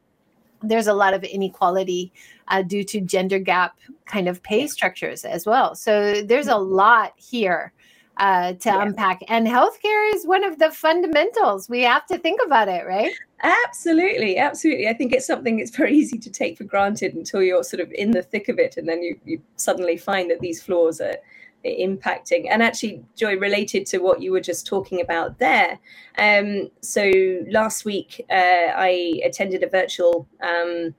There's 0.63 0.89
a 0.89 0.95
lot 0.95 1.15
of 1.15 1.23
inequality 1.23 2.13
uh, 2.49 2.63
due 2.63 2.83
to 2.85 3.01
gender 3.01 3.39
gap 3.39 3.79
kind 4.07 4.29
of 4.29 4.43
pay 4.43 4.67
structures 4.67 5.25
as 5.25 5.47
well. 5.47 5.77
So, 5.77 6.23
there's 6.23 6.49
a 6.49 6.57
lot 6.57 7.13
here 7.17 7.73
uh, 8.19 8.53
to 8.55 8.81
unpack. 8.81 9.21
And 9.29 9.47
healthcare 9.47 10.15
is 10.15 10.27
one 10.27 10.45
of 10.45 10.59
the 10.59 10.71
fundamentals. 10.71 11.69
We 11.69 11.83
have 11.83 12.07
to 12.07 12.19
think 12.19 12.41
about 12.45 12.69
it, 12.69 12.87
right? 12.87 13.13
Absolutely, 13.43 14.39
absolutely. 14.39 14.89
I 14.89 14.95
think 14.95 15.13
it's 15.13 15.27
something 15.27 15.59
it's 15.59 15.77
very 15.77 15.95
easy 15.97 16.19
to 16.19 16.31
take 16.31 16.59
for 16.59 16.65
granted 16.65 17.15
until 17.15 17.43
you're 17.43 17.65
sort 17.65 17.81
of 17.81 17.91
in 17.93 18.13
the 18.13 18.23
thick 18.23 18.49
of 18.49 18.59
it, 18.59 18.77
and 18.77 18.89
then 18.89 19.03
you, 19.03 19.19
you 19.25 19.43
suddenly 19.57 19.97
find 19.97 20.31
that 20.31 20.41
these 20.41 20.63
flaws 20.63 21.01
are 21.01 21.17
impacting. 21.65 22.47
And 22.51 22.63
actually, 22.63 23.03
Joy, 23.17 23.37
related 23.37 23.87
to 23.87 23.99
what 23.99 24.21
you 24.21 24.33
were 24.33 24.41
just 24.41 24.67
talking 24.67 25.01
about 25.01 25.39
there. 25.39 25.79
Um, 26.19 26.71
so 26.81 27.11
last 27.51 27.85
week, 27.85 28.25
uh, 28.31 28.73
I 28.77 29.21
attended 29.25 29.63
a 29.63 29.69
virtual 29.69 30.29
um, 30.43 30.95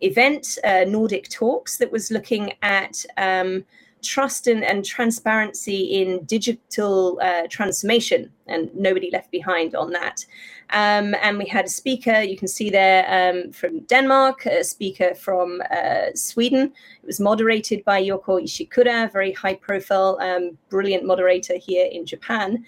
event, 0.00 0.58
uh, 0.62 0.84
Nordic 0.86 1.28
Talks, 1.30 1.78
that 1.78 1.90
was 1.90 2.10
looking 2.10 2.52
at. 2.62 3.04
Um, 3.16 3.64
trust 4.02 4.46
and, 4.46 4.64
and 4.64 4.84
transparency 4.84 6.00
in 6.00 6.24
digital 6.24 7.18
uh, 7.22 7.46
transformation, 7.48 8.30
and 8.46 8.70
nobody 8.74 9.10
left 9.10 9.30
behind 9.30 9.74
on 9.74 9.90
that. 9.92 10.24
Um, 10.70 11.16
and 11.20 11.36
we 11.36 11.46
had 11.46 11.64
a 11.64 11.68
speaker, 11.68 12.20
you 12.20 12.36
can 12.36 12.46
see 12.46 12.70
there 12.70 13.04
um, 13.08 13.52
from 13.52 13.80
Denmark, 13.80 14.46
a 14.46 14.62
speaker 14.62 15.14
from 15.14 15.60
uh, 15.70 16.14
Sweden. 16.14 16.72
It 17.02 17.06
was 17.06 17.18
moderated 17.18 17.84
by 17.84 18.02
Yoko 18.02 18.40
Ishikura, 18.40 19.12
very 19.12 19.32
high 19.32 19.54
profile, 19.54 20.16
um, 20.20 20.56
brilliant 20.68 21.04
moderator 21.04 21.56
here 21.56 21.88
in 21.90 22.06
Japan. 22.06 22.64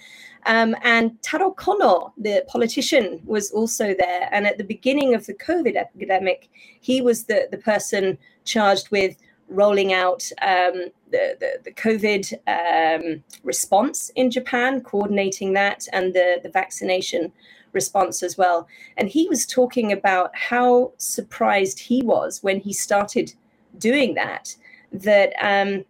Um, 0.47 0.75
and 0.83 1.23
Taro 1.23 1.55
Kono, 1.55 2.11
the 2.19 2.45
politician, 2.49 3.21
was 3.25 3.53
also 3.53 3.95
there. 3.97 4.29
And 4.33 4.47
at 4.47 4.59
the 4.59 4.65
beginning 4.65 5.15
of 5.15 5.25
the 5.27 5.35
COVID 5.35 5.77
epidemic, 5.77 6.49
he 6.81 7.01
was 7.01 7.25
the, 7.25 7.47
the 7.53 7.59
person 7.59 8.19
charged 8.45 8.91
with 8.91 9.17
rolling 9.53 9.93
out 9.93 10.31
um, 10.43 10.91
the, 11.11 11.37
the, 11.39 11.59
the, 11.65 11.73
COVID 11.73 12.35
um, 12.47 13.23
response 13.43 14.11
in 14.15 14.31
Japan, 14.31 14.81
coordinating 14.81 15.53
that, 15.53 15.87
and 15.93 16.15
the, 16.15 16.41
the 16.43 16.49
vaccination 16.49 17.33
response 17.73 18.23
as 18.23 18.37
well. 18.37 18.67
And 18.97 19.09
he 19.09 19.29
was 19.29 19.47
talking 19.47 19.93
about 19.93 20.35
how 20.35 20.93
surprised 20.99 21.79
he 21.79 22.03
was 22.03 22.43
when 22.43 22.61
he 22.61 22.73
started 22.73 23.33
doing 23.79 24.15
that, 24.15 24.55
that 24.93 25.33
um, 25.41 25.85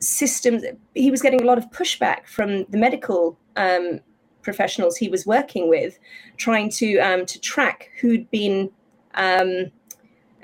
systems, 0.00 0.64
he 0.94 1.10
was 1.10 1.22
getting 1.22 1.42
a 1.42 1.44
lot 1.44 1.58
of 1.58 1.70
pushback 1.70 2.26
from 2.26 2.64
the 2.70 2.78
medical 2.78 3.38
um, 3.56 4.00
professionals 4.42 4.96
he 4.96 5.08
was 5.08 5.26
working 5.26 5.68
with, 5.68 5.98
trying 6.36 6.70
to, 6.70 6.98
um, 6.98 7.26
to 7.26 7.40
track 7.40 7.90
who'd 8.00 8.30
been 8.30 8.70
um, 9.14 9.70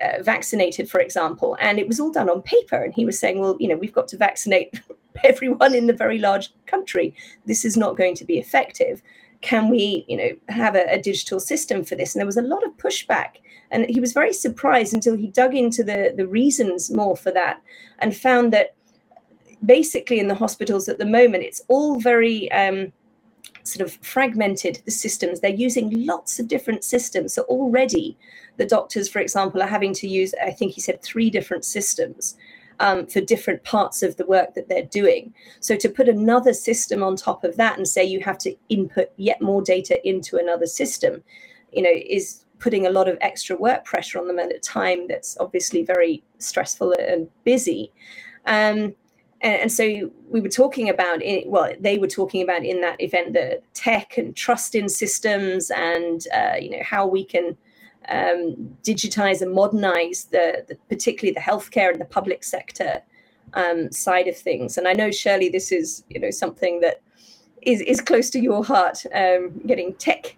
uh, 0.02 0.22
vaccinated, 0.22 0.90
for 0.90 1.00
example, 1.00 1.56
and 1.60 1.78
it 1.78 1.88
was 1.88 2.00
all 2.00 2.10
done 2.10 2.28
on 2.28 2.42
paper. 2.42 2.76
And 2.76 2.94
he 2.94 3.04
was 3.04 3.18
saying, 3.18 3.38
well, 3.38 3.56
you 3.58 3.68
know, 3.68 3.76
we've 3.76 3.92
got 3.92 4.08
to 4.08 4.16
vaccinate 4.16 4.80
everyone 5.24 5.74
in 5.74 5.86
the 5.86 5.92
very 5.92 6.18
large 6.18 6.52
country. 6.66 7.14
This 7.46 7.64
is 7.64 7.76
not 7.76 7.96
going 7.96 8.14
to 8.16 8.24
be 8.24 8.38
effective. 8.38 9.02
Can 9.40 9.68
we, 9.68 10.04
you 10.08 10.16
know, 10.16 10.30
have 10.48 10.74
a, 10.74 10.84
a 10.90 11.00
digital 11.00 11.40
system 11.40 11.84
for 11.84 11.94
this? 11.94 12.14
And 12.14 12.20
there 12.20 12.26
was 12.26 12.36
a 12.36 12.42
lot 12.42 12.64
of 12.64 12.76
pushback. 12.76 13.36
And 13.70 13.86
he 13.86 14.00
was 14.00 14.12
very 14.12 14.32
surprised 14.32 14.94
until 14.94 15.16
he 15.16 15.28
dug 15.28 15.54
into 15.54 15.82
the, 15.82 16.14
the 16.16 16.26
reasons 16.26 16.90
more 16.90 17.16
for 17.16 17.32
that 17.32 17.60
and 17.98 18.16
found 18.16 18.52
that 18.52 18.74
basically 19.64 20.20
in 20.20 20.28
the 20.28 20.34
hospitals 20.34 20.88
at 20.88 20.98
the 20.98 21.06
moment, 21.06 21.42
it's 21.42 21.62
all 21.68 21.98
very 21.98 22.50
um, 22.52 22.92
sort 23.66 23.86
of 23.86 23.94
fragmented, 24.04 24.80
the 24.84 24.90
systems. 24.90 25.40
They're 25.40 25.50
using 25.50 26.06
lots 26.06 26.38
of 26.38 26.48
different 26.48 26.84
systems. 26.84 27.34
So 27.34 27.42
already 27.42 28.16
the 28.56 28.66
doctors, 28.66 29.08
for 29.08 29.18
example, 29.18 29.62
are 29.62 29.66
having 29.66 29.92
to 29.94 30.08
use, 30.08 30.34
I 30.42 30.50
think 30.50 30.72
he 30.72 30.80
said, 30.80 31.02
three 31.02 31.30
different 31.30 31.64
systems. 31.64 32.36
Um, 32.78 33.06
for 33.06 33.22
different 33.22 33.64
parts 33.64 34.02
of 34.02 34.18
the 34.18 34.26
work 34.26 34.52
that 34.52 34.68
they're 34.68 34.82
doing. 34.82 35.32
So 35.60 35.76
to 35.76 35.88
put 35.88 36.10
another 36.10 36.52
system 36.52 37.02
on 37.02 37.16
top 37.16 37.42
of 37.42 37.56
that 37.56 37.78
and 37.78 37.88
say 37.88 38.04
you 38.04 38.20
have 38.20 38.36
to 38.40 38.54
input 38.68 39.08
yet 39.16 39.40
more 39.40 39.62
data 39.62 39.98
into 40.06 40.36
another 40.36 40.66
system, 40.66 41.24
you 41.72 41.80
know, 41.80 41.90
is 41.90 42.44
putting 42.58 42.86
a 42.86 42.90
lot 42.90 43.08
of 43.08 43.16
extra 43.22 43.56
work 43.56 43.86
pressure 43.86 44.18
on 44.18 44.28
them 44.28 44.38
at 44.38 44.54
a 44.54 44.58
time 44.58 45.08
that's 45.08 45.38
obviously 45.40 45.84
very 45.84 46.22
stressful 46.38 46.92
and 46.98 47.28
busy. 47.44 47.90
Um, 48.44 48.94
and, 49.46 49.62
and, 49.62 49.72
so 49.72 50.10
we 50.28 50.40
were 50.40 50.48
talking 50.48 50.88
about 50.88 51.22
it 51.22 51.46
well 51.48 51.72
they 51.80 51.98
were 51.98 52.08
talking 52.08 52.42
about 52.42 52.64
in 52.64 52.80
that 52.80 53.00
event 53.00 53.32
the 53.32 53.62
tech 53.74 54.18
and 54.18 54.34
trust 54.34 54.74
in 54.74 54.88
systems 54.88 55.70
and 55.70 56.26
uh, 56.34 56.56
you 56.60 56.70
know 56.70 56.82
how 56.82 57.06
we 57.06 57.24
can 57.24 57.56
um, 58.08 58.76
digitize 58.84 59.42
and 59.42 59.52
modernize 59.52 60.24
the, 60.30 60.64
the, 60.68 60.76
particularly 60.88 61.32
the 61.32 61.40
healthcare 61.40 61.90
and 61.90 62.00
the 62.00 62.04
public 62.04 62.44
sector 62.44 63.02
um, 63.54 63.90
side 63.90 64.28
of 64.28 64.36
things. 64.36 64.76
And 64.76 64.88
i 64.88 64.92
know 64.92 65.10
shirley 65.10 65.48
this 65.48 65.70
is 65.72 66.04
you 66.10 66.20
know 66.20 66.30
something 66.30 66.80
that 66.80 67.00
is, 67.62 67.80
is 67.82 68.00
close 68.00 68.30
to 68.30 68.40
your 68.40 68.64
heart 68.64 68.98
um, 69.14 69.60
getting 69.66 69.94
tech 69.94 70.36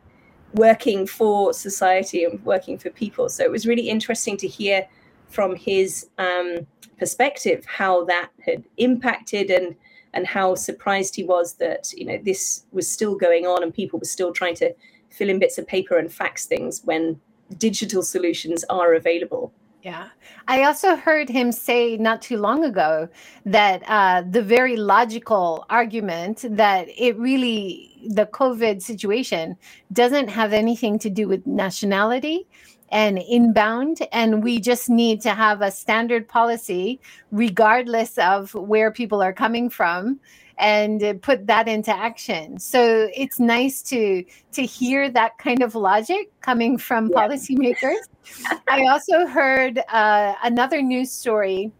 working 0.54 1.06
for 1.06 1.52
society 1.52 2.24
and 2.24 2.42
working 2.44 2.78
for 2.78 2.90
people. 2.90 3.28
So 3.28 3.44
it 3.44 3.50
was 3.50 3.66
really 3.66 3.88
interesting 3.88 4.36
to 4.38 4.48
hear 4.48 4.86
from 5.28 5.54
his 5.54 6.08
um, 6.16 6.66
perspective 6.98 7.64
how 7.66 8.04
that 8.04 8.30
had 8.44 8.64
impacted 8.76 9.50
and 9.50 9.76
and 10.14 10.26
how 10.26 10.54
surprised 10.54 11.14
he 11.14 11.24
was 11.24 11.54
that 11.54 11.92
you 11.96 12.04
know 12.04 12.18
this 12.24 12.64
was 12.72 12.90
still 12.90 13.14
going 13.14 13.46
on 13.46 13.62
and 13.62 13.72
people 13.74 13.98
were 13.98 14.04
still 14.04 14.32
trying 14.32 14.54
to 14.54 14.74
fill 15.10 15.28
in 15.28 15.38
bits 15.38 15.58
of 15.58 15.66
paper 15.66 15.98
and 15.98 16.12
fax 16.12 16.46
things 16.46 16.82
when 16.84 17.20
digital 17.58 18.02
solutions 18.02 18.64
are 18.68 18.94
available 18.94 19.52
yeah. 19.82 20.08
I 20.48 20.64
also 20.64 20.96
heard 20.96 21.28
him 21.28 21.52
say 21.52 21.96
not 21.96 22.20
too 22.20 22.36
long 22.36 22.64
ago 22.64 23.08
that 23.46 23.82
uh, 23.86 24.22
the 24.28 24.42
very 24.42 24.76
logical 24.76 25.64
argument 25.70 26.44
that 26.50 26.88
it 26.96 27.16
really, 27.16 27.96
the 28.08 28.26
COVID 28.26 28.82
situation 28.82 29.56
doesn't 29.92 30.28
have 30.28 30.52
anything 30.52 30.98
to 30.98 31.10
do 31.10 31.28
with 31.28 31.46
nationality, 31.46 32.48
and 32.90 33.18
inbound. 33.18 34.06
And 34.12 34.42
we 34.42 34.60
just 34.60 34.88
need 34.88 35.20
to 35.22 35.30
have 35.30 35.62
a 35.62 35.70
standard 35.70 36.28
policy, 36.28 37.00
regardless 37.30 38.18
of 38.18 38.54
where 38.54 38.90
people 38.90 39.22
are 39.22 39.32
coming 39.32 39.70
from 39.70 40.20
and 40.58 41.22
put 41.22 41.46
that 41.46 41.68
into 41.68 41.94
action. 41.94 42.58
So 42.58 43.08
it's 43.14 43.38
nice 43.38 43.80
to 43.82 44.24
to 44.52 44.62
hear 44.62 45.08
that 45.10 45.38
kind 45.38 45.62
of 45.62 45.74
logic 45.74 46.30
coming 46.40 46.78
from 46.78 47.08
yeah. 47.08 47.16
policymakers. 47.16 48.02
I 48.68 48.82
also 48.90 49.26
heard 49.26 49.78
uh, 49.88 50.34
another 50.42 50.82
news 50.82 51.12
story 51.12 51.72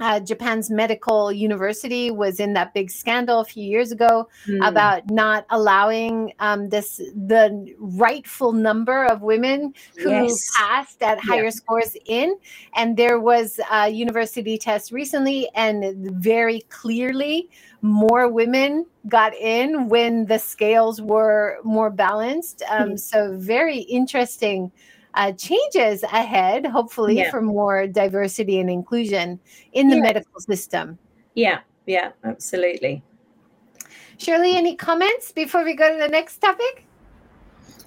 uh, 0.00 0.18
Japan's 0.18 0.70
medical 0.70 1.30
university 1.30 2.10
was 2.10 2.40
in 2.40 2.54
that 2.54 2.72
big 2.72 2.90
scandal 2.90 3.40
a 3.40 3.44
few 3.44 3.64
years 3.64 3.92
ago 3.92 4.28
mm. 4.46 4.66
about 4.66 5.10
not 5.10 5.44
allowing 5.50 6.32
um, 6.40 6.70
this 6.70 6.96
the 7.14 7.74
rightful 7.78 8.52
number 8.52 9.04
of 9.04 9.20
women 9.20 9.74
who 9.98 10.10
yes. 10.10 10.50
passed 10.56 11.02
at 11.02 11.20
higher 11.20 11.44
yeah. 11.44 11.50
scores 11.50 11.96
in, 12.06 12.36
and 12.74 12.96
there 12.96 13.20
was 13.20 13.60
a 13.70 13.88
university 13.90 14.56
test 14.56 14.90
recently, 14.90 15.48
and 15.54 16.10
very 16.22 16.60
clearly 16.70 17.50
more 17.82 18.28
women 18.28 18.86
got 19.08 19.34
in 19.34 19.88
when 19.88 20.26
the 20.26 20.38
scales 20.38 21.00
were 21.00 21.58
more 21.62 21.90
balanced. 21.90 22.62
Um, 22.70 22.90
mm. 22.90 22.98
So 22.98 23.36
very 23.36 23.78
interesting 23.78 24.72
uh, 25.14 25.32
changes 25.32 26.02
ahead, 26.02 26.66
hopefully, 26.66 27.18
yeah. 27.18 27.30
for 27.30 27.42
more 27.42 27.86
diversity 27.86 28.60
and 28.60 28.70
inclusion 28.70 29.38
in 29.72 29.88
the 29.88 29.96
yeah. 29.96 30.02
medical 30.02 30.40
system. 30.40 30.98
Yeah, 31.34 31.60
yeah, 31.86 32.12
absolutely. 32.24 33.02
Shirley, 34.18 34.56
any 34.56 34.76
comments 34.76 35.32
before 35.32 35.64
we 35.64 35.74
go 35.74 35.90
to 35.90 35.98
the 35.98 36.08
next 36.08 36.38
topic? 36.38 36.84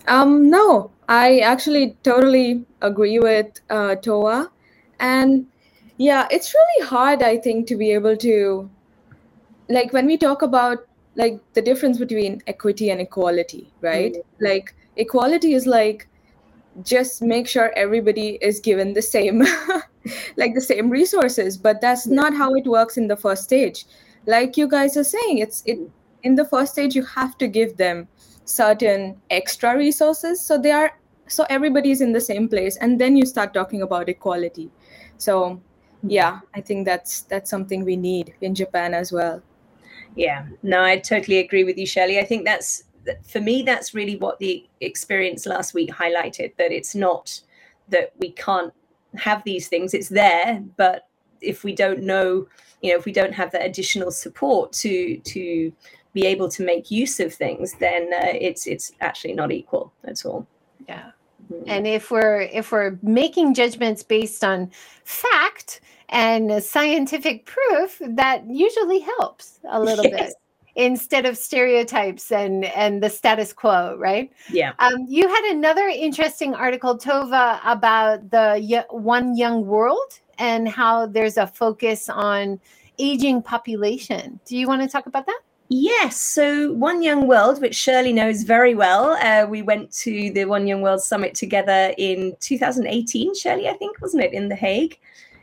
Um, 0.07 0.49
no, 0.49 0.91
I 1.07 1.39
actually 1.39 1.95
totally 2.03 2.65
agree 2.81 3.19
with 3.19 3.59
uh, 3.69 3.95
Toa. 3.95 4.51
And 4.99 5.45
yeah, 5.97 6.27
it's 6.31 6.53
really 6.53 6.87
hard, 6.87 7.21
I 7.21 7.37
think, 7.37 7.67
to 7.67 7.75
be 7.75 7.91
able 7.91 8.17
to, 8.17 8.69
like, 9.69 9.93
when 9.93 10.05
we 10.05 10.17
talk 10.17 10.41
about 10.41 10.87
like 11.15 11.39
the 11.53 11.61
difference 11.61 11.99
between 11.99 12.41
equity 12.47 12.89
and 12.89 12.99
equality, 12.99 13.71
right? 13.81 14.13
Mm-hmm. 14.13 14.45
Like, 14.45 14.75
equality 14.95 15.53
is 15.53 15.67
like 15.67 16.07
just 16.81 17.21
make 17.21 17.47
sure 17.47 17.71
everybody 17.75 18.37
is 18.41 18.59
given 18.59 18.93
the 18.93 19.01
same 19.01 19.43
like 20.37 20.53
the 20.53 20.61
same 20.61 20.89
resources. 20.89 21.57
But 21.57 21.81
that's 21.81 22.07
not 22.07 22.33
how 22.33 22.53
it 22.55 22.65
works 22.65 22.97
in 22.97 23.07
the 23.07 23.17
first 23.17 23.43
stage. 23.43 23.85
Like 24.25 24.57
you 24.57 24.67
guys 24.67 24.97
are 24.97 25.03
saying 25.03 25.37
it's 25.39 25.63
it 25.65 25.79
in 26.23 26.35
the 26.35 26.45
first 26.45 26.73
stage 26.73 26.95
you 26.95 27.03
have 27.03 27.37
to 27.37 27.47
give 27.47 27.77
them 27.77 28.07
certain 28.45 29.21
extra 29.29 29.77
resources. 29.77 30.41
So 30.41 30.57
they 30.57 30.71
are 30.71 30.97
so 31.27 31.45
everybody's 31.49 32.01
in 32.01 32.11
the 32.11 32.21
same 32.21 32.49
place. 32.49 32.77
And 32.77 32.99
then 32.99 33.15
you 33.15 33.25
start 33.25 33.53
talking 33.53 33.81
about 33.81 34.09
equality. 34.09 34.71
So 35.17 35.61
yeah 36.05 36.39
i 36.53 36.59
think 36.59 36.85
that's 36.85 37.21
that's 37.21 37.49
something 37.49 37.85
we 37.85 37.95
need 37.95 38.33
in 38.41 38.53
japan 38.53 38.93
as 38.93 39.11
well. 39.11 39.41
Yeah. 40.15 40.45
No 40.61 40.83
i 40.83 40.97
totally 40.97 41.37
agree 41.37 41.63
with 41.63 41.77
you 41.77 41.85
shirley 41.85 42.19
i 42.19 42.25
think 42.25 42.45
that's 42.45 42.83
for 43.25 43.39
me, 43.39 43.63
that's 43.63 43.93
really 43.93 44.15
what 44.17 44.39
the 44.39 44.67
experience 44.81 45.45
last 45.45 45.73
week 45.73 45.89
highlighted 45.89 46.55
that 46.57 46.71
it's 46.71 46.95
not 46.95 47.41
that 47.89 48.13
we 48.17 48.31
can't 48.31 48.73
have 49.15 49.43
these 49.43 49.67
things, 49.67 49.93
it's 49.93 50.09
there, 50.09 50.63
but 50.77 51.07
if 51.41 51.63
we 51.63 51.75
don't 51.75 52.01
know, 52.01 52.47
you 52.81 52.91
know, 52.91 52.97
if 52.97 53.05
we 53.05 53.11
don't 53.11 53.33
have 53.33 53.51
that 53.51 53.65
additional 53.65 54.11
support 54.11 54.71
to, 54.73 55.17
to, 55.17 55.71
be 56.13 56.25
able 56.27 56.47
to 56.47 56.63
make 56.63 56.91
use 56.91 57.19
of 57.19 57.33
things, 57.33 57.73
then 57.79 58.13
uh, 58.13 58.33
it's 58.39 58.67
it's 58.67 58.93
actually 59.01 59.33
not 59.33 59.51
equal 59.51 59.91
at 60.05 60.25
all. 60.25 60.47
Yeah. 60.87 61.11
Mm-hmm. 61.51 61.63
And 61.67 61.87
if 61.87 62.11
we're 62.11 62.41
if 62.41 62.71
we're 62.71 62.97
making 63.01 63.55
judgments 63.55 64.03
based 64.03 64.43
on 64.43 64.71
fact 65.03 65.81
and 66.09 66.63
scientific 66.63 67.45
proof, 67.45 67.99
that 68.07 68.47
usually 68.47 68.99
helps 68.99 69.59
a 69.67 69.79
little 69.79 70.05
yes. 70.09 70.27
bit 70.27 70.33
instead 70.75 71.25
of 71.25 71.37
stereotypes 71.37 72.31
and 72.31 72.65
and 72.65 73.03
the 73.03 73.09
status 73.09 73.53
quo 73.53 73.95
right 73.97 74.31
yeah 74.51 74.73
um, 74.79 75.05
you 75.07 75.27
had 75.27 75.51
another 75.51 75.87
interesting 75.87 76.55
article 76.55 76.97
tova 76.97 77.59
about 77.63 78.29
the 78.31 78.85
one 78.89 79.37
young 79.37 79.65
world 79.65 80.19
and 80.39 80.67
how 80.67 81.05
there's 81.05 81.37
a 81.37 81.45
focus 81.45 82.09
on 82.09 82.59
aging 82.97 83.41
population 83.41 84.39
do 84.45 84.57
you 84.57 84.67
want 84.67 84.81
to 84.81 84.87
talk 84.87 85.05
about 85.05 85.25
that 85.25 85.39
Yes. 85.69 86.17
So, 86.17 86.73
One 86.73 87.01
Young 87.01 87.25
World, 87.25 87.59
which 87.59 87.73
Shirley 87.73 88.13
knows 88.13 88.43
very 88.43 88.75
well, 88.75 89.13
uh, 89.13 89.47
we 89.47 89.63
went 89.63 89.91
to 89.93 90.29
the 90.31 90.45
One 90.45 90.67
Young 90.67 90.81
World 90.81 91.01
Summit 91.01 91.33
together 91.33 91.95
in 91.97 92.35
2018, 92.41 93.33
Shirley, 93.33 93.67
I 93.67 93.73
think, 93.73 93.99
wasn't 93.99 94.23
it, 94.23 94.33
in 94.33 94.49
The 94.49 94.55
Hague, 94.55 94.99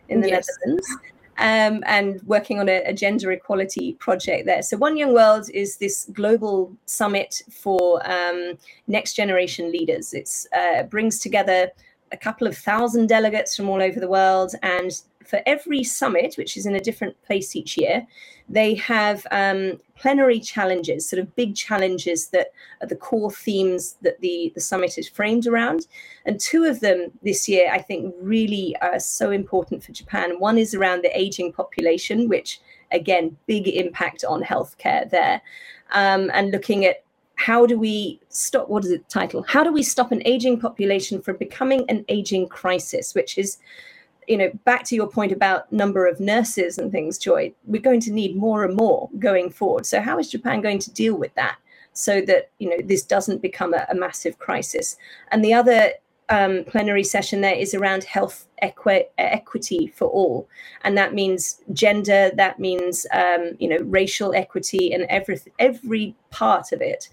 in 0.08 0.20
the 0.20 0.28
yes. 0.28 0.46
Netherlands 0.60 0.86
um, 1.40 1.82
and 1.86 2.20
working 2.24 2.60
on 2.60 2.68
a, 2.68 2.82
a, 2.84 2.92
gender 2.92 3.32
equality 3.32 3.94
project 3.94 4.44
there. 4.44 4.62
So, 4.62 4.76
One 4.76 4.98
Young 4.98 5.14
World 5.14 5.48
is 5.54 5.78
this 5.78 6.04
global 6.12 6.70
summit 6.84 7.42
for 7.50 8.00
um, 8.08 8.58
next 8.86 9.14
generation 9.14 9.72
leaders. 9.72 10.12
It 10.12 10.30
uh, 10.54 10.82
brings 10.84 11.18
together 11.18 11.72
a 12.12 12.16
couple 12.16 12.46
of 12.46 12.56
thousand 12.56 13.08
delegates 13.08 13.56
from 13.56 13.68
all 13.68 13.82
over 13.82 14.00
the 14.00 14.08
world 14.08 14.54
and 14.62 15.02
for 15.24 15.40
every 15.46 15.84
summit, 15.84 16.34
which 16.36 16.56
is 16.56 16.66
in 16.66 16.74
a 16.74 16.80
different 16.80 17.20
place 17.22 17.54
each 17.54 17.76
year, 17.76 18.06
they 18.48 18.74
have 18.74 19.26
um, 19.30 19.78
plenary 19.96 20.40
challenges, 20.40 21.08
sort 21.08 21.20
of 21.20 21.36
big 21.36 21.54
challenges 21.54 22.28
that 22.28 22.48
are 22.80 22.88
the 22.88 22.96
core 22.96 23.30
themes 23.30 23.96
that 24.02 24.20
the, 24.20 24.50
the 24.54 24.60
summit 24.60 24.98
is 24.98 25.08
framed 25.08 25.46
around. 25.46 25.86
And 26.26 26.40
two 26.40 26.64
of 26.64 26.80
them 26.80 27.12
this 27.22 27.48
year, 27.48 27.70
I 27.70 27.78
think, 27.78 28.14
really 28.20 28.74
are 28.80 28.98
so 28.98 29.30
important 29.30 29.84
for 29.84 29.92
Japan. 29.92 30.40
One 30.40 30.58
is 30.58 30.74
around 30.74 31.02
the 31.02 31.16
aging 31.16 31.52
population, 31.52 32.28
which, 32.28 32.60
again, 32.90 33.36
big 33.46 33.68
impact 33.68 34.24
on 34.24 34.42
healthcare 34.42 35.08
there, 35.10 35.42
um, 35.92 36.30
and 36.32 36.50
looking 36.50 36.86
at 36.86 37.04
how 37.40 37.64
do 37.64 37.78
we 37.78 38.20
stop 38.28 38.68
what 38.68 38.84
is 38.84 38.90
the 38.90 38.98
title? 39.08 39.42
How 39.48 39.64
do 39.64 39.72
we 39.72 39.82
stop 39.82 40.12
an 40.12 40.20
aging 40.26 40.60
population 40.60 41.22
from 41.22 41.38
becoming 41.38 41.86
an 41.88 42.04
aging 42.08 42.48
crisis 42.48 43.14
which 43.14 43.38
is 43.38 43.56
you 44.28 44.36
know 44.36 44.50
back 44.66 44.84
to 44.84 44.94
your 44.94 45.08
point 45.08 45.32
about 45.32 45.72
number 45.72 46.06
of 46.06 46.20
nurses 46.20 46.76
and 46.76 46.92
things 46.92 47.16
joy 47.16 47.52
we're 47.64 47.80
going 47.80 48.00
to 48.00 48.12
need 48.12 48.36
more 48.36 48.62
and 48.64 48.76
more 48.76 49.08
going 49.18 49.50
forward. 49.50 49.86
So 49.86 50.02
how 50.02 50.18
is 50.18 50.28
japan 50.28 50.60
going 50.60 50.80
to 50.80 50.90
deal 50.92 51.16
with 51.16 51.34
that 51.34 51.56
so 51.94 52.20
that 52.28 52.50
you 52.58 52.68
know 52.68 52.80
this 52.84 53.02
doesn't 53.02 53.40
become 53.40 53.72
a, 53.72 53.86
a 53.88 53.94
massive 53.94 54.38
crisis? 54.38 54.98
And 55.32 55.42
the 55.42 55.54
other 55.54 55.92
um, 56.28 56.64
plenary 56.64 57.04
session 57.04 57.40
there 57.40 57.54
is 57.54 57.74
around 57.74 58.04
health 58.04 58.46
equi- 58.62 59.08
equity 59.18 59.92
for 59.96 60.08
all, 60.08 60.46
and 60.84 60.96
that 60.96 61.14
means 61.14 61.60
gender, 61.72 62.30
that 62.36 62.60
means 62.60 63.06
um, 63.12 63.56
you 63.58 63.68
know 63.68 63.78
racial 63.84 64.34
equity, 64.34 64.92
and 64.92 65.04
every 65.08 65.40
every 65.58 66.14
part 66.30 66.72
of 66.72 66.82
it. 66.82 67.08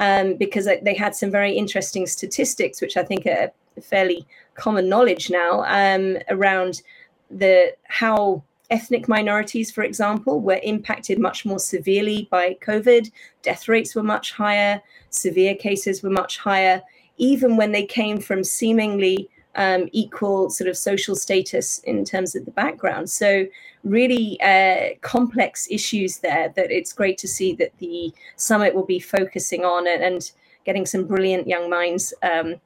Um, 0.00 0.34
because 0.34 0.68
they 0.82 0.94
had 0.94 1.16
some 1.16 1.30
very 1.30 1.52
interesting 1.52 2.06
statistics, 2.06 2.80
which 2.80 2.96
I 2.96 3.02
think 3.02 3.26
are 3.26 3.50
fairly 3.82 4.24
common 4.54 4.88
knowledge 4.88 5.28
now 5.28 5.64
um, 5.66 6.18
around 6.28 6.82
the 7.30 7.74
how 7.88 8.44
ethnic 8.70 9.08
minorities, 9.08 9.72
for 9.72 9.82
example, 9.82 10.40
were 10.40 10.60
impacted 10.62 11.18
much 11.18 11.44
more 11.44 11.58
severely 11.58 12.28
by 12.30 12.54
COVID. 12.60 13.10
Death 13.42 13.66
rates 13.66 13.96
were 13.96 14.04
much 14.04 14.32
higher, 14.32 14.80
severe 15.10 15.56
cases 15.56 16.02
were 16.02 16.10
much 16.10 16.38
higher 16.38 16.80
even 17.18 17.56
when 17.56 17.72
they 17.72 17.84
came 17.84 18.18
from 18.20 18.42
seemingly 18.42 19.28
um, 19.54 19.88
equal 19.92 20.50
sort 20.50 20.68
of 20.68 20.76
social 20.76 21.16
status 21.16 21.78
in 21.80 22.04
terms 22.04 22.34
of 22.34 22.44
the 22.44 22.50
background. 22.50 23.10
So, 23.10 23.46
really 23.84 24.40
uh, 24.40 24.94
complex 25.00 25.68
issues 25.70 26.18
there 26.18 26.52
that 26.56 26.70
it's 26.70 26.92
great 26.92 27.18
to 27.18 27.28
see 27.28 27.54
that 27.54 27.76
the 27.78 28.12
summit 28.36 28.74
will 28.74 28.84
be 28.86 29.00
focusing 29.00 29.64
on 29.64 29.86
and, 29.86 30.02
and 30.02 30.32
getting 30.64 30.84
some 30.84 31.06
brilliant 31.06 31.46
young 31.46 31.70
minds 31.70 32.12
um, 32.22 32.56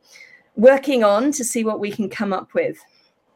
working 0.56 1.04
on 1.04 1.32
to 1.32 1.44
see 1.44 1.64
what 1.64 1.80
we 1.80 1.90
can 1.90 2.08
come 2.08 2.32
up 2.32 2.52
with 2.54 2.78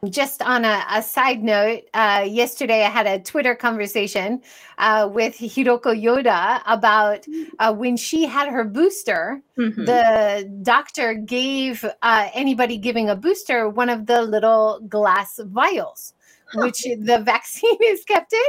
just 0.09 0.41
on 0.41 0.63
a, 0.63 0.83
a 0.91 1.01
side 1.01 1.43
note, 1.43 1.83
uh, 1.93 2.25
yesterday 2.27 2.83
I 2.83 2.89
had 2.89 3.07
a 3.07 3.19
Twitter 3.19 3.55
conversation 3.55 4.41
uh, 4.77 5.09
with 5.11 5.35
Hiroko 5.35 5.99
Yoda 5.99 6.61
about 6.67 7.25
uh, 7.59 7.73
when 7.73 7.97
she 7.97 8.25
had 8.25 8.49
her 8.49 8.63
booster. 8.63 9.41
Mm-hmm. 9.57 9.85
The 9.85 10.59
doctor 10.61 11.15
gave 11.15 11.83
uh, 12.01 12.29
anybody 12.33 12.77
giving 12.77 13.09
a 13.09 13.15
booster 13.15 13.67
one 13.69 13.89
of 13.89 14.05
the 14.05 14.21
little 14.21 14.79
glass 14.87 15.39
vials, 15.43 16.13
which 16.53 16.83
the 16.83 17.19
vaccine 17.25 17.77
is 17.81 18.03
kept 18.03 18.33
in. 18.33 18.39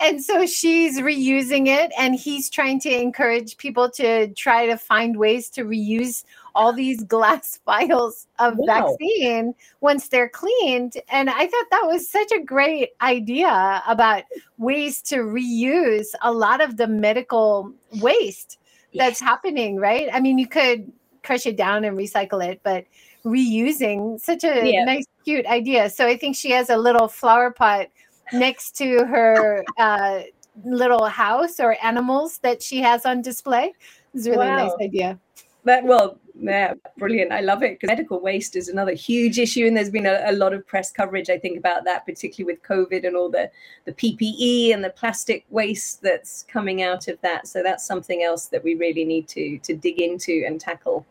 And 0.00 0.22
so 0.22 0.46
she's 0.46 0.98
reusing 0.98 1.66
it, 1.66 1.92
and 1.98 2.14
he's 2.14 2.48
trying 2.48 2.80
to 2.80 2.90
encourage 2.90 3.58
people 3.58 3.90
to 3.90 4.28
try 4.28 4.66
to 4.66 4.78
find 4.78 5.16
ways 5.16 5.50
to 5.50 5.64
reuse 5.64 6.24
all 6.54 6.72
these 6.72 7.04
glass 7.04 7.60
vials 7.66 8.26
of 8.38 8.54
wow. 8.56 8.96
vaccine 8.98 9.54
once 9.80 10.08
they're 10.08 10.28
cleaned. 10.28 10.94
And 11.10 11.28
I 11.28 11.46
thought 11.46 11.66
that 11.70 11.86
was 11.86 12.08
such 12.08 12.32
a 12.32 12.40
great 12.40 12.90
idea 13.02 13.82
about 13.86 14.24
ways 14.56 15.02
to 15.02 15.16
reuse 15.16 16.08
a 16.22 16.32
lot 16.32 16.62
of 16.62 16.78
the 16.78 16.86
medical 16.86 17.72
waste 18.00 18.58
that's 18.94 19.20
happening, 19.20 19.76
right? 19.76 20.08
I 20.12 20.20
mean, 20.20 20.38
you 20.38 20.48
could 20.48 20.90
crush 21.22 21.46
it 21.46 21.56
down 21.56 21.84
and 21.84 21.96
recycle 21.96 22.44
it, 22.44 22.60
but 22.62 22.86
reusing 23.24 24.18
such 24.20 24.44
a 24.44 24.68
yeah. 24.68 24.84
nice, 24.84 25.04
cute 25.24 25.46
idea. 25.46 25.90
So 25.90 26.06
I 26.06 26.16
think 26.16 26.36
she 26.36 26.50
has 26.50 26.70
a 26.70 26.76
little 26.76 27.06
flower 27.06 27.50
pot 27.50 27.88
next 28.32 28.76
to 28.76 29.04
her 29.04 29.64
uh, 29.78 30.22
little 30.64 31.06
house 31.06 31.60
or 31.60 31.76
animals 31.82 32.38
that 32.38 32.62
she 32.62 32.80
has 32.80 33.06
on 33.06 33.22
display. 33.22 33.72
It's 34.14 34.26
a 34.26 34.30
really 34.30 34.46
wow. 34.46 34.56
nice 34.56 34.72
idea. 34.80 35.18
That 35.64 35.84
well, 35.84 36.18
yeah, 36.40 36.72
brilliant. 36.96 37.32
I 37.32 37.40
love 37.40 37.62
it 37.62 37.78
because 37.78 37.88
medical 37.88 38.20
waste 38.20 38.56
is 38.56 38.68
another 38.68 38.92
huge 38.92 39.38
issue, 39.38 39.66
and 39.66 39.76
there's 39.76 39.90
been 39.90 40.06
a, 40.06 40.22
a, 40.24 40.32
lot 40.32 40.54
of 40.54 40.66
press 40.66 40.90
coverage, 40.90 41.28
I 41.28 41.38
think, 41.38 41.58
about 41.58 41.84
that, 41.84 42.06
particularly 42.06 42.54
with 42.54 42.62
COVID 42.62 43.06
and 43.06 43.14
all 43.14 43.28
the 43.28 43.50
the 43.84 43.92
PPE 43.92 44.72
and 44.72 44.82
the 44.82 44.90
plastic 44.90 45.44
waste 45.50 46.00
that's 46.00 46.44
coming 46.44 46.82
out 46.82 47.08
of 47.08 47.20
that. 47.20 47.46
So 47.46 47.62
that's 47.62 47.84
something 47.84 48.22
else 48.22 48.46
that 48.46 48.64
we 48.64 48.74
really 48.74 49.04
need 49.04 49.28
to 49.28 49.58
to 49.58 49.76
dig 49.76 50.00
into 50.00 50.44
and 50.46 50.58
tackle. 50.58 51.04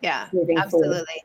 Yeah, 0.00 0.28
absolutely. 0.56 1.22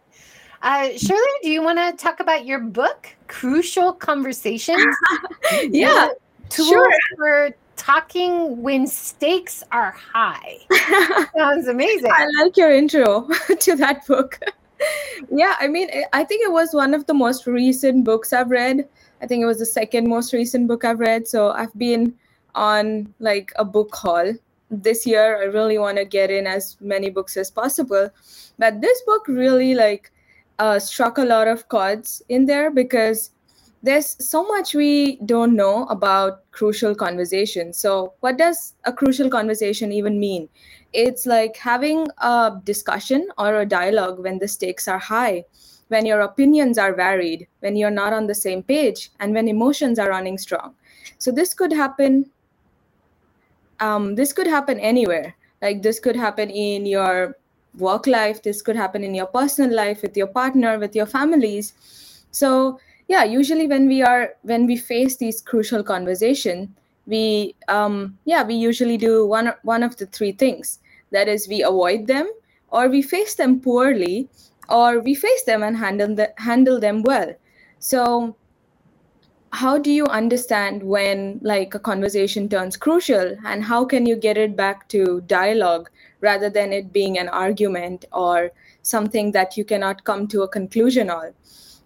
Uh, 0.62 0.90
Shirley, 0.98 1.22
do 1.44 1.50
you 1.50 1.62
want 1.62 1.78
to 1.78 2.04
talk 2.04 2.20
about 2.20 2.46
your 2.46 2.60
book, 2.60 3.10
Crucial 3.28 3.94
Conversations? 3.94 4.96
yeah, 5.70 6.10
sure. 6.52 6.90
for 7.16 7.52
talking 7.76 8.62
when 8.62 8.88
stakes 8.88 9.64
are 9.72 9.92
high. 9.92 10.58
Sounds 11.38 11.68
amazing. 11.68 12.12
I 12.12 12.28
like 12.42 12.58
your 12.58 12.72
intro 12.72 13.28
to 13.60 13.76
that 13.76 14.06
book. 14.08 14.40
yeah, 15.32 15.56
I 15.60 15.68
mean, 15.68 15.90
I 16.14 16.24
think 16.24 16.44
it 16.44 16.52
was 16.52 16.74
one 16.74 16.94
of 16.94 17.06
the 17.06 17.14
most 17.14 17.46
recent 17.46 18.04
books 18.04 18.34
I've 18.34 18.50
read. 18.50 18.88
I 19.22 19.28
think 19.28 19.42
it 19.44 19.46
was 19.46 19.60
the 19.60 19.66
second 19.66 20.08
most 20.08 20.34
recent 20.34 20.68
book 20.68 20.84
I've 20.84 21.00
read. 21.00 21.28
So 21.28 21.52
I've 21.52 21.74
been 21.78 22.16
on 22.56 23.14
like 23.20 23.52
a 23.58 23.66
book 23.66 23.96
haul 23.96 24.34
this 24.70 25.06
year. 25.06 25.42
I 25.42 25.46
really 25.46 25.78
want 25.78 25.98
to 25.98 26.06
get 26.06 26.30
in 26.32 26.48
as 26.48 26.78
many 26.82 27.10
books 27.10 27.38
as 27.38 27.50
possible. 27.52 28.10
But 28.58 28.82
this 28.82 29.02
book 29.04 29.28
really 29.28 29.76
like 29.76 30.12
uh, 30.60 30.80
struck 30.80 31.18
a 31.18 31.24
lot 31.24 31.48
of 31.48 31.68
chords 31.70 32.22
in 32.30 32.46
there 32.46 32.72
because 32.72 33.32
there's 33.84 34.18
so 34.20 34.44
much 34.44 34.74
we 34.74 35.18
don't 35.26 35.56
know 35.56 35.86
about 35.86 36.50
crucial 36.52 36.96
conversations. 36.96 37.78
So, 37.78 38.14
what 38.22 38.38
does 38.38 38.74
a 38.86 38.92
crucial 38.92 39.30
conversation 39.30 39.92
even 39.92 40.20
mean? 40.20 40.50
It's 40.94 41.26
like 41.26 41.56
having 41.58 42.08
a 42.18 42.54
discussion 42.64 43.28
or 43.38 43.62
a 43.62 43.66
dialogue 43.66 44.20
when 44.20 44.40
the 44.40 44.48
stakes 44.48 44.88
are 44.88 44.98
high, 44.98 45.46
when 45.90 46.06
your 46.06 46.22
opinions 46.22 46.78
are 46.78 46.94
varied, 46.94 47.48
when 47.60 47.76
you're 47.76 47.92
not 47.92 48.14
on 48.14 48.28
the 48.28 48.36
same 48.36 48.64
page, 48.64 49.12
and 49.20 49.34
when 49.34 49.48
emotions 49.48 50.00
are 50.00 50.10
running 50.10 50.38
strong. 50.38 50.74
So, 51.20 51.32
this 51.32 51.54
could 51.54 51.72
happen. 51.72 52.30
Um, 53.80 54.16
this 54.16 54.34
could 54.34 54.48
happen 54.48 54.80
anywhere. 54.80 55.36
Like 55.62 55.82
this 55.82 56.00
could 56.00 56.16
happen 56.16 56.50
in 56.50 56.86
your 56.86 57.38
work 57.78 58.08
life 58.08 58.42
this 58.44 58.62
could 58.62 58.76
happen 58.76 59.04
in 59.04 59.14
your 59.14 59.28
personal 59.28 59.76
life 59.76 60.02
with 60.02 60.18
your 60.18 60.28
partner 60.28 60.80
with 60.80 60.96
your 60.96 61.06
families. 61.06 61.74
So 62.32 62.80
yeah 63.08 63.24
usually 63.24 63.68
when 63.68 63.88
we 63.88 64.02
are 64.02 64.34
when 64.42 64.66
we 64.66 64.78
face 64.78 65.18
these 65.18 65.42
crucial 65.42 65.84
conversation 65.84 66.76
we 67.06 67.56
um 67.68 68.18
yeah 68.26 68.44
we 68.44 68.56
usually 68.56 68.98
do 68.98 69.26
one 69.26 69.54
one 69.64 69.84
of 69.84 69.98
the 69.98 70.06
three 70.08 70.32
things. 70.32 70.80
That 71.12 71.28
is 71.28 71.48
we 71.48 71.64
avoid 71.64 72.08
them 72.08 72.30
or 72.70 72.90
we 72.90 73.02
face 73.02 73.36
them 73.36 73.60
poorly 73.60 74.30
or 74.70 75.00
we 75.00 75.16
face 75.16 75.44
them 75.44 75.64
and 75.64 75.78
handle 75.78 76.14
the, 76.14 76.34
handle 76.38 76.80
them 76.80 77.04
well. 77.04 77.34
So 77.80 78.36
how 79.52 79.78
do 79.78 79.92
you 79.92 80.06
understand 80.08 80.84
when 80.84 81.40
like 81.42 81.74
a 81.74 81.80
conversation 81.80 82.50
turns 82.50 82.76
crucial 82.76 83.38
and 83.46 83.64
how 83.64 83.86
can 83.86 84.06
you 84.06 84.16
get 84.16 84.38
it 84.38 84.56
back 84.56 84.88
to 84.90 85.22
dialogue 85.22 85.90
rather 86.22 86.50
than 86.50 86.74
it 86.74 86.92
being 86.92 87.18
an 87.18 87.30
argument 87.30 88.06
or 88.12 88.52
something 88.82 89.32
that 89.32 89.58
you 89.58 89.66
cannot 89.66 90.04
come 90.04 90.28
to 90.28 90.44
a 90.44 90.48
conclusion 90.48 91.10
on. 91.10 91.34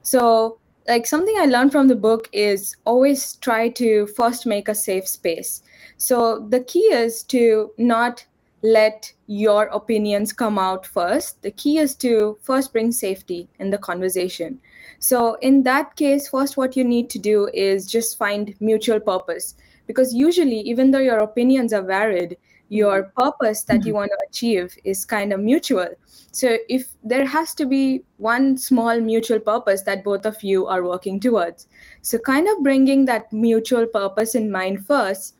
So 0.02 0.60
like 0.88 1.06
something 1.06 1.36
i 1.40 1.46
learned 1.46 1.72
from 1.72 1.88
the 1.88 1.96
book 1.96 2.28
is 2.32 2.76
always 2.86 3.36
try 3.36 3.70
to 3.70 4.08
first 4.08 4.46
make 4.46 4.68
a 4.68 4.76
safe 4.76 5.08
space. 5.08 5.62
So 5.98 6.48
the 6.50 6.62
key 6.62 6.86
is 6.92 7.24
to 7.24 7.72
not 7.78 8.26
let 8.64 9.12
your 9.28 9.64
opinions 9.66 10.34
come 10.34 10.60
out 10.60 10.86
first. 10.86 11.42
The 11.42 11.52
key 11.52 11.80
is 11.80 11.96
to 11.96 12.38
first 12.42 12.72
bring 12.72 12.92
safety 12.92 13.50
in 13.60 13.70
the 13.72 13.78
conversation. 13.78 14.60
So, 15.00 15.36
in 15.36 15.64
that 15.64 15.96
case, 15.96 16.30
first, 16.30 16.58
what 16.58 16.78
you 16.78 16.84
need 16.84 17.10
to 17.12 17.20
do 17.20 17.50
is 17.54 17.88
just 17.88 18.18
find 18.18 18.54
mutual 18.60 19.00
purpose. 19.00 19.56
Because 19.88 20.14
usually, 20.14 20.60
even 20.60 20.92
though 20.92 21.00
your 21.00 21.18
opinions 21.18 21.74
are 21.74 21.82
varied, 21.82 22.38
your 22.72 23.04
mm-hmm. 23.04 23.22
purpose 23.22 23.64
that 23.64 23.86
you 23.86 23.92
mm-hmm. 23.92 23.98
want 23.98 24.12
to 24.12 24.28
achieve 24.30 24.78
is 24.86 25.04
kind 25.04 25.34
of 25.34 25.42
mutual. 25.42 25.90
So, 26.32 26.58
if 26.70 26.88
there 27.04 27.26
has 27.26 27.54
to 27.56 27.66
be 27.66 28.04
one 28.18 28.58
small 28.58 29.02
mutual 29.02 29.40
purpose 29.40 29.82
that 29.84 30.06
both 30.06 30.26
of 30.26 30.42
you 30.42 30.66
are 30.68 30.84
working 30.84 31.20
towards, 31.20 31.68
so 32.02 32.18
kind 32.18 32.48
of 32.48 32.64
bringing 32.64 33.06
that 33.06 33.32
mutual 33.34 33.86
purpose 33.86 34.36
in 34.36 34.50
mind 34.50 34.86
first 34.86 35.36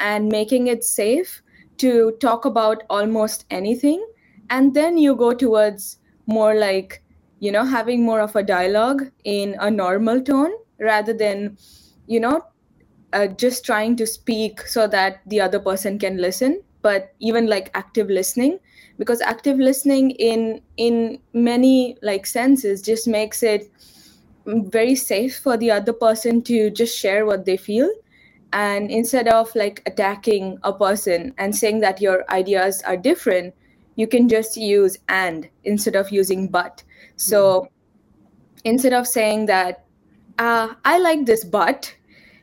and 0.00 0.28
making 0.28 0.66
it 0.66 0.82
safe 0.82 1.40
to 1.78 2.16
talk 2.20 2.44
about 2.44 2.82
almost 2.90 3.44
anything. 3.50 4.04
And 4.50 4.74
then 4.74 4.98
you 4.98 5.14
go 5.14 5.32
towards 5.32 5.98
more 6.26 6.56
like 6.56 7.02
you 7.38 7.52
know 7.52 7.64
having 7.64 8.04
more 8.04 8.20
of 8.20 8.34
a 8.34 8.42
dialogue 8.42 9.04
in 9.24 9.54
a 9.60 9.70
normal 9.70 10.20
tone 10.20 10.52
rather 10.78 11.12
than 11.12 11.56
you 12.06 12.18
know 12.18 12.44
uh, 13.12 13.26
just 13.26 13.64
trying 13.64 13.94
to 13.96 14.06
speak 14.06 14.66
so 14.66 14.86
that 14.88 15.20
the 15.26 15.40
other 15.40 15.60
person 15.60 15.98
can 15.98 16.16
listen 16.16 16.60
but 16.82 17.14
even 17.20 17.46
like 17.46 17.70
active 17.74 18.08
listening 18.08 18.58
because 18.98 19.20
active 19.20 19.58
listening 19.58 20.10
in 20.12 20.60
in 20.76 21.18
many 21.32 21.96
like 22.02 22.26
senses 22.26 22.82
just 22.82 23.08
makes 23.08 23.42
it 23.42 23.70
very 24.46 24.94
safe 24.94 25.38
for 25.38 25.56
the 25.56 25.70
other 25.70 25.92
person 25.92 26.42
to 26.42 26.70
just 26.70 26.96
share 26.98 27.24
what 27.24 27.44
they 27.44 27.56
feel 27.56 27.88
and 28.52 28.90
instead 28.90 29.28
of 29.28 29.54
like 29.54 29.82
attacking 29.86 30.58
a 30.64 30.72
person 30.72 31.32
and 31.38 31.54
saying 31.54 31.80
that 31.80 32.00
your 32.00 32.24
ideas 32.30 32.82
are 32.82 32.96
different 32.96 33.54
you 33.96 34.06
can 34.06 34.28
just 34.28 34.56
use 34.56 34.98
and 35.08 35.48
instead 35.64 35.96
of 35.96 36.10
using 36.10 36.48
but. 36.48 36.82
So 37.16 37.68
instead 38.64 38.92
of 38.92 39.06
saying 39.06 39.46
that, 39.46 39.84
uh, 40.38 40.74
I 40.84 40.98
like 40.98 41.26
this 41.26 41.44
but, 41.44 41.94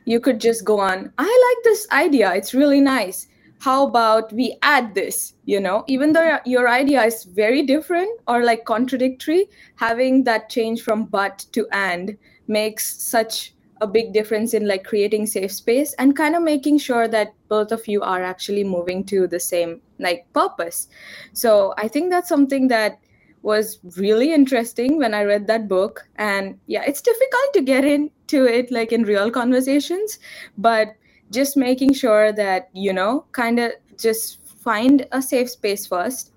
you 0.04 0.20
could 0.20 0.40
just 0.40 0.64
go 0.64 0.80
on, 0.80 1.12
I 1.18 1.54
like 1.54 1.64
this 1.64 1.86
idea. 1.92 2.34
It's 2.34 2.54
really 2.54 2.80
nice. 2.80 3.26
How 3.60 3.86
about 3.86 4.32
we 4.32 4.56
add 4.62 4.94
this? 4.94 5.34
You 5.44 5.60
know, 5.60 5.84
even 5.86 6.12
though 6.12 6.38
your 6.46 6.68
idea 6.68 7.04
is 7.04 7.24
very 7.24 7.62
different 7.62 8.20
or 8.26 8.42
like 8.42 8.64
contradictory, 8.64 9.48
having 9.76 10.24
that 10.24 10.48
change 10.48 10.82
from 10.82 11.04
but 11.04 11.44
to 11.52 11.68
and 11.70 12.16
makes 12.48 13.00
such 13.02 13.54
a 13.80 13.86
big 13.86 14.12
difference 14.12 14.54
in 14.54 14.66
like 14.66 14.84
creating 14.84 15.26
safe 15.26 15.52
space 15.52 15.94
and 15.94 16.16
kind 16.16 16.36
of 16.36 16.42
making 16.42 16.78
sure 16.78 17.08
that 17.08 17.34
both 17.48 17.72
of 17.72 17.86
you 17.88 18.02
are 18.02 18.22
actually 18.22 18.64
moving 18.64 19.04
to 19.04 19.26
the 19.26 19.40
same 19.40 19.80
like 19.98 20.26
purpose 20.32 20.88
so 21.32 21.72
i 21.78 21.88
think 21.88 22.10
that's 22.10 22.28
something 22.28 22.68
that 22.68 22.98
was 23.42 23.78
really 23.96 24.34
interesting 24.34 24.98
when 24.98 25.14
i 25.14 25.22
read 25.22 25.46
that 25.46 25.66
book 25.66 26.06
and 26.16 26.58
yeah 26.66 26.82
it's 26.86 27.00
difficult 27.00 27.54
to 27.54 27.62
get 27.62 27.84
into 27.84 28.44
it 28.44 28.70
like 28.70 28.92
in 28.92 29.02
real 29.02 29.30
conversations 29.30 30.18
but 30.58 30.94
just 31.30 31.56
making 31.56 31.92
sure 31.92 32.32
that 32.32 32.68
you 32.72 32.92
know 32.92 33.24
kind 33.32 33.58
of 33.58 33.72
just 33.96 34.38
find 34.60 35.06
a 35.12 35.22
safe 35.22 35.50
space 35.50 35.86
first 35.86 36.32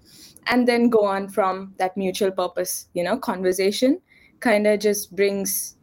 and 0.48 0.68
then 0.68 0.90
go 0.90 1.06
on 1.06 1.28
from 1.28 1.74
that 1.78 1.96
mutual 1.98 2.32
purpose 2.32 2.88
you 2.94 3.04
know 3.04 3.18
conversation 3.18 4.00
kind 4.40 4.68
of 4.68 4.80
just 4.80 5.16
brings 5.16 5.78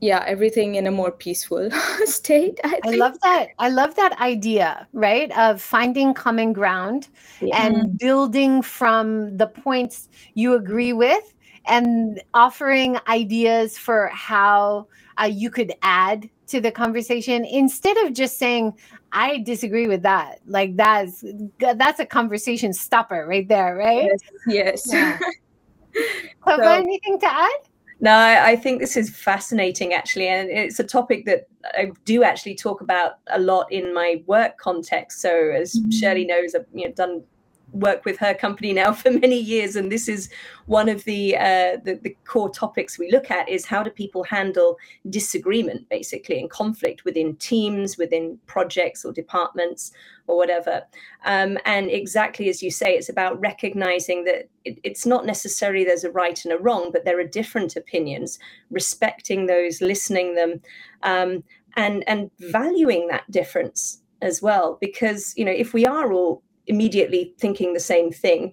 yeah 0.00 0.22
everything 0.26 0.74
in 0.74 0.86
a 0.86 0.90
more 0.90 1.10
peaceful 1.10 1.70
state 2.04 2.60
I, 2.64 2.80
I, 2.84 2.90
love 2.90 3.18
that. 3.22 3.48
I 3.58 3.68
love 3.70 3.94
that 3.96 4.20
idea 4.20 4.86
right 4.92 5.30
of 5.36 5.62
finding 5.62 6.12
common 6.12 6.52
ground 6.52 7.08
yeah. 7.40 7.64
and 7.64 7.98
building 7.98 8.62
from 8.62 9.36
the 9.36 9.46
points 9.46 10.08
you 10.34 10.54
agree 10.54 10.92
with 10.92 11.34
and 11.66 12.22
offering 12.34 12.98
ideas 13.08 13.78
for 13.78 14.08
how 14.12 14.86
uh, 15.20 15.24
you 15.24 15.50
could 15.50 15.72
add 15.82 16.28
to 16.46 16.60
the 16.60 16.70
conversation 16.70 17.44
instead 17.44 17.96
of 17.98 18.12
just 18.12 18.38
saying 18.38 18.72
i 19.12 19.38
disagree 19.38 19.86
with 19.86 20.02
that 20.02 20.40
like 20.46 20.76
that's 20.76 21.24
that's 21.76 22.00
a 22.00 22.06
conversation 22.06 22.72
stopper 22.72 23.26
right 23.26 23.48
there 23.48 23.76
right 23.76 24.10
yes, 24.46 24.86
yes. 24.92 24.92
Yeah. 24.92 25.18
so, 26.46 26.62
anything 26.62 27.18
to 27.20 27.26
add 27.26 27.60
no, 27.98 28.10
I, 28.12 28.50
I, 28.50 28.56
think 28.56 28.80
this 28.80 28.94
is 28.96 29.08
fascinating, 29.08 29.94
actually, 29.94 30.28
and 30.28 30.50
it's 30.50 30.78
a 30.78 30.84
topic 30.84 31.24
that 31.24 31.48
I 31.64 31.92
do 32.04 32.24
actually 32.24 32.54
talk 32.54 32.82
about 32.82 33.12
a 33.28 33.38
lot 33.38 33.72
in 33.72 33.94
my 33.94 34.22
work 34.26 34.58
context. 34.58 35.22
So, 35.22 35.50
as 35.50 35.74
mm-hmm. 35.74 35.90
Shirley 35.90 36.26
knows, 36.26 36.54
I've 36.54 36.66
you 36.74 36.88
know, 36.88 36.92
done 36.92 37.22
work 37.80 38.04
with 38.04 38.18
her 38.18 38.34
company 38.34 38.72
now 38.72 38.92
for 39.02 39.10
many 39.10 39.38
years, 39.38 39.76
and 39.76 39.90
this 39.90 40.08
is 40.08 40.28
one 40.66 40.88
of 40.88 41.04
the, 41.04 41.36
uh, 41.36 41.76
the, 41.84 41.98
the 42.02 42.16
core 42.24 42.50
topics 42.50 42.98
we 42.98 43.10
look 43.10 43.30
at: 43.30 43.48
is 43.48 43.66
how 43.66 43.82
do 43.82 43.90
people 43.90 44.24
handle 44.24 44.76
disagreement, 45.10 45.88
basically, 45.88 46.38
and 46.38 46.50
conflict 46.50 47.04
within 47.04 47.36
teams, 47.36 47.96
within 47.96 48.38
projects 48.46 49.04
or 49.04 49.12
departments 49.12 49.92
or 50.26 50.36
whatever. 50.36 50.82
Um, 51.24 51.58
and 51.64 51.90
exactly 51.90 52.48
as 52.48 52.62
you 52.62 52.70
say, 52.70 52.94
it's 52.94 53.08
about 53.08 53.40
recognizing 53.40 54.24
that 54.24 54.48
it, 54.64 54.78
it's 54.82 55.06
not 55.06 55.26
necessarily 55.26 55.84
there's 55.84 56.04
a 56.04 56.10
right 56.10 56.42
and 56.44 56.52
a 56.52 56.58
wrong, 56.58 56.90
but 56.92 57.04
there 57.04 57.18
are 57.18 57.24
different 57.24 57.76
opinions, 57.76 58.38
respecting 58.70 59.46
those, 59.46 59.80
listening 59.80 60.34
them, 60.34 60.60
um, 61.02 61.44
and 61.76 62.04
and 62.08 62.30
valuing 62.38 63.08
that 63.08 63.30
difference 63.30 64.02
as 64.22 64.42
well. 64.42 64.78
Because 64.80 65.34
you 65.36 65.44
know, 65.44 65.52
if 65.52 65.72
we 65.72 65.84
are 65.86 66.12
all 66.12 66.42
immediately 66.66 67.34
thinking 67.38 67.72
the 67.72 67.80
same 67.80 68.10
thing, 68.10 68.52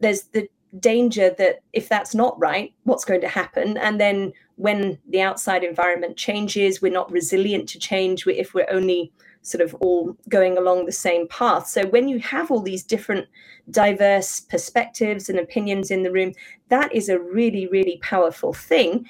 there's 0.00 0.24
the 0.24 0.48
danger 0.80 1.30
that 1.38 1.60
if 1.72 1.88
that's 1.88 2.14
not 2.14 2.38
right, 2.38 2.74
what's 2.84 3.04
going 3.04 3.20
to 3.20 3.28
happen? 3.28 3.76
And 3.78 4.00
then 4.00 4.32
when 4.56 4.98
the 5.08 5.20
outside 5.20 5.64
environment 5.64 6.16
changes, 6.16 6.82
we're 6.82 6.92
not 6.92 7.10
resilient 7.10 7.68
to 7.70 7.78
change. 7.78 8.26
If 8.26 8.54
we're 8.54 8.70
only 8.70 9.12
sort 9.42 9.62
of 9.62 9.74
all 9.74 10.16
going 10.28 10.56
along 10.56 10.86
the 10.86 10.92
same 10.92 11.28
path. 11.28 11.66
So 11.66 11.86
when 11.88 12.08
you 12.08 12.18
have 12.20 12.50
all 12.50 12.62
these 12.62 12.82
different 12.82 13.26
diverse 13.70 14.40
perspectives 14.40 15.28
and 15.28 15.38
opinions 15.38 15.90
in 15.90 16.02
the 16.02 16.10
room, 16.10 16.32
that 16.70 16.92
is 16.94 17.10
a 17.10 17.18
really, 17.18 17.66
really 17.66 17.98
powerful 18.02 18.54
thing 18.54 19.08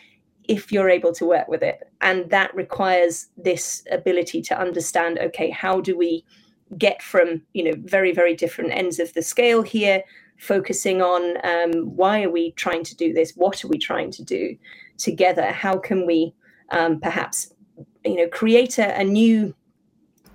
if 0.48 0.72
you're 0.72 0.90
able 0.90 1.12
to 1.12 1.24
work 1.24 1.46
with 1.48 1.62
it. 1.62 1.88
And 2.00 2.28
that 2.30 2.54
requires 2.54 3.28
this 3.36 3.84
ability 3.90 4.42
to 4.42 4.58
understand 4.58 5.18
okay, 5.20 5.50
how 5.50 5.80
do 5.80 5.96
we 5.96 6.24
get 6.78 7.02
from 7.02 7.42
you 7.52 7.64
know 7.64 7.74
very 7.84 8.12
very 8.12 8.34
different 8.34 8.72
ends 8.72 8.98
of 8.98 9.12
the 9.14 9.22
scale 9.22 9.62
here 9.62 10.02
focusing 10.36 11.00
on 11.00 11.36
um, 11.44 11.84
why 11.96 12.22
are 12.22 12.30
we 12.30 12.52
trying 12.52 12.84
to 12.84 12.96
do 12.96 13.12
this? 13.12 13.32
What 13.36 13.64
are 13.64 13.68
we 13.68 13.78
trying 13.78 14.10
to 14.12 14.24
do 14.24 14.56
together? 14.98 15.52
How 15.52 15.78
can 15.78 16.06
we 16.06 16.34
um, 16.70 17.00
perhaps 17.00 17.52
you 18.04 18.16
know 18.16 18.28
create 18.28 18.78
a, 18.78 18.98
a 18.98 19.04
new 19.04 19.54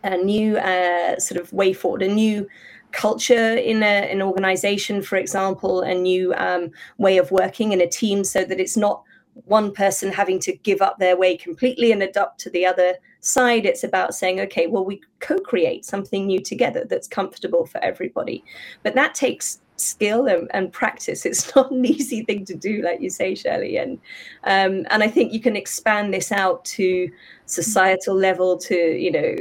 a 0.03 0.17
new 0.17 0.57
uh, 0.57 1.19
sort 1.19 1.39
of 1.39 1.51
way 1.53 1.73
forward 1.73 2.01
a 2.01 2.07
new 2.07 2.47
culture 2.91 3.55
in 3.55 3.83
a, 3.83 4.11
an 4.11 4.21
organization 4.21 5.01
for 5.01 5.17
example 5.17 5.81
a 5.81 5.93
new 5.93 6.33
um, 6.35 6.71
way 6.97 7.17
of 7.17 7.31
working 7.31 7.71
in 7.71 7.81
a 7.81 7.87
team 7.87 8.23
so 8.23 8.43
that 8.43 8.59
it's 8.59 8.77
not 8.77 9.03
one 9.45 9.71
person 9.71 10.11
having 10.11 10.39
to 10.39 10.55
give 10.57 10.81
up 10.81 10.97
their 10.97 11.15
way 11.15 11.37
completely 11.37 11.91
and 11.91 12.01
adopt 12.01 12.39
to 12.39 12.49
the 12.49 12.65
other 12.65 12.95
side 13.21 13.65
it's 13.65 13.83
about 13.83 14.15
saying 14.15 14.39
okay 14.39 14.67
well 14.67 14.85
we 14.85 15.01
co-create 15.19 15.85
something 15.85 16.27
new 16.27 16.39
together 16.39 16.85
that's 16.89 17.07
comfortable 17.07 17.65
for 17.65 17.83
everybody. 17.83 18.43
But 18.83 18.95
that 18.95 19.15
takes 19.15 19.59
skill 19.75 20.27
and, 20.27 20.49
and, 20.53 20.71
practice. 20.73 21.25
It's 21.29 21.55
not 21.55 21.71
an 21.71 21.85
easy 21.85 22.23
thing 22.23 22.45
to 22.45 22.55
do 22.55 22.81
like 22.81 23.01
you 23.01 23.09
say 23.09 23.35
shirley. 23.35 23.77
And 23.77 23.99
um, 24.43 24.85
and 24.89 25.03
i 25.03 25.07
think 25.07 25.33
you 25.33 25.39
can 25.39 25.55
expand 25.55 26.13
this 26.13 26.31
out 26.31 26.65
to 26.65 27.09
societal 27.45 28.15
level 28.15 28.57
to 28.57 28.75
you 28.75 29.11
know 29.11 29.35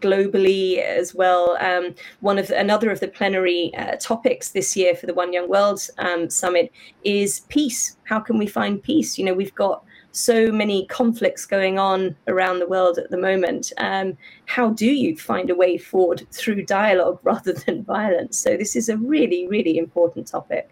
globally 0.00 0.78
as 0.78 1.14
well. 1.14 1.56
Um, 1.60 1.94
one 2.20 2.38
of 2.38 2.48
the, 2.48 2.58
another 2.58 2.90
of 2.90 3.00
the 3.00 3.08
plenary 3.08 3.72
uh, 3.76 3.96
topics 3.96 4.50
this 4.50 4.76
year 4.76 4.94
for 4.94 5.06
the 5.06 5.14
one 5.14 5.32
young 5.32 5.48
world 5.48 5.80
um, 5.98 6.30
summit 6.30 6.70
is 7.02 7.40
peace. 7.48 7.96
How 8.04 8.20
can 8.20 8.38
we 8.38 8.46
find 8.46 8.82
peace? 8.82 9.18
You 9.18 9.24
know 9.24 9.34
we've 9.34 9.54
got 9.54 9.84
so 10.18 10.50
many 10.50 10.86
conflicts 10.86 11.46
going 11.46 11.78
on 11.78 12.16
around 12.26 12.58
the 12.58 12.66
world 12.66 12.98
at 12.98 13.10
the 13.10 13.16
moment. 13.16 13.72
Um, 13.78 14.16
how 14.46 14.70
do 14.70 14.86
you 14.86 15.16
find 15.16 15.50
a 15.50 15.54
way 15.54 15.78
forward 15.78 16.26
through 16.32 16.64
dialogue 16.64 17.20
rather 17.22 17.52
than 17.52 17.84
violence? 17.84 18.38
So 18.38 18.56
this 18.56 18.76
is 18.76 18.88
a 18.88 18.96
really, 18.96 19.46
really 19.48 19.78
important 19.78 20.26
topic. 20.26 20.70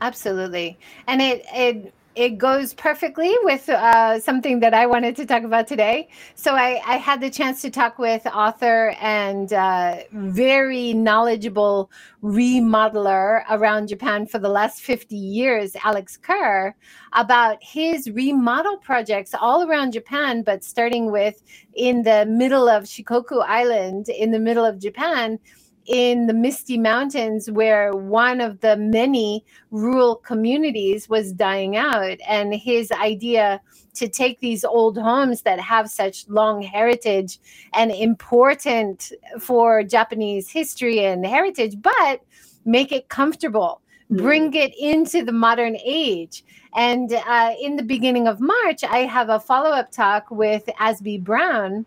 Absolutely, 0.00 0.78
and 1.06 1.22
it 1.22 1.44
it 1.54 1.94
it 2.14 2.38
goes 2.38 2.74
perfectly 2.74 3.34
with 3.42 3.68
uh, 3.68 4.20
something 4.20 4.60
that 4.60 4.72
I 4.72 4.86
wanted 4.86 5.16
to 5.16 5.26
talk 5.26 5.42
about 5.42 5.66
today. 5.66 6.08
So 6.34 6.54
I, 6.54 6.80
I 6.86 6.96
had 6.96 7.20
the 7.20 7.30
chance 7.30 7.60
to 7.62 7.70
talk 7.70 7.98
with 7.98 8.24
author 8.26 8.94
and 9.00 9.52
uh, 9.52 9.96
very 10.12 10.92
knowledgeable 10.92 11.90
remodeler 12.22 13.42
around 13.50 13.88
Japan 13.88 14.26
for 14.26 14.38
the 14.38 14.48
last 14.48 14.82
50 14.82 15.16
years, 15.16 15.76
Alex 15.82 16.16
Kerr, 16.16 16.74
about 17.12 17.58
his 17.60 18.08
remodel 18.10 18.76
projects 18.76 19.34
all 19.34 19.68
around 19.68 19.92
Japan, 19.92 20.42
but 20.42 20.62
starting 20.62 21.10
with 21.10 21.42
in 21.74 22.04
the 22.04 22.26
middle 22.26 22.68
of 22.68 22.84
Shikoku 22.84 23.44
Island, 23.44 24.08
in 24.08 24.30
the 24.30 24.38
middle 24.38 24.64
of 24.64 24.78
Japan 24.78 25.40
in 25.86 26.26
the 26.26 26.34
Misty 26.34 26.78
Mountains, 26.78 27.50
where 27.50 27.92
one 27.92 28.40
of 28.40 28.60
the 28.60 28.76
many 28.76 29.44
rural 29.70 30.16
communities 30.16 31.08
was 31.08 31.32
dying 31.32 31.76
out. 31.76 32.18
And 32.26 32.54
his 32.54 32.90
idea 32.92 33.60
to 33.94 34.08
take 34.08 34.40
these 34.40 34.64
old 34.64 34.98
homes 34.98 35.42
that 35.42 35.60
have 35.60 35.90
such 35.90 36.28
long 36.28 36.62
heritage 36.62 37.38
and 37.72 37.90
important 37.92 39.12
for 39.38 39.82
Japanese 39.82 40.50
history 40.50 41.04
and 41.04 41.24
heritage, 41.24 41.80
but 41.80 42.20
make 42.64 42.92
it 42.92 43.08
comfortable, 43.08 43.80
mm. 44.10 44.16
bring 44.16 44.52
it 44.54 44.74
into 44.78 45.24
the 45.24 45.32
modern 45.32 45.76
age. 45.84 46.44
And 46.74 47.12
uh, 47.12 47.54
in 47.60 47.76
the 47.76 47.84
beginning 47.84 48.26
of 48.26 48.40
March, 48.40 48.82
I 48.82 49.00
have 49.00 49.28
a 49.28 49.38
follow 49.38 49.70
up 49.70 49.92
talk 49.92 50.30
with 50.30 50.66
Azby 50.80 51.22
Brown 51.22 51.86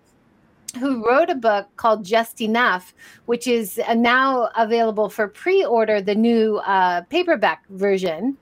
who 0.77 1.05
wrote 1.05 1.29
a 1.29 1.35
book 1.35 1.67
called 1.75 2.05
Just 2.05 2.41
Enough, 2.41 2.93
which 3.25 3.47
is 3.47 3.79
uh, 3.87 3.93
now 3.93 4.49
available 4.55 5.09
for 5.09 5.27
pre 5.27 5.65
order, 5.65 6.01
the 6.01 6.15
new 6.15 6.57
uh, 6.57 7.01
paperback 7.09 7.67
version. 7.69 8.37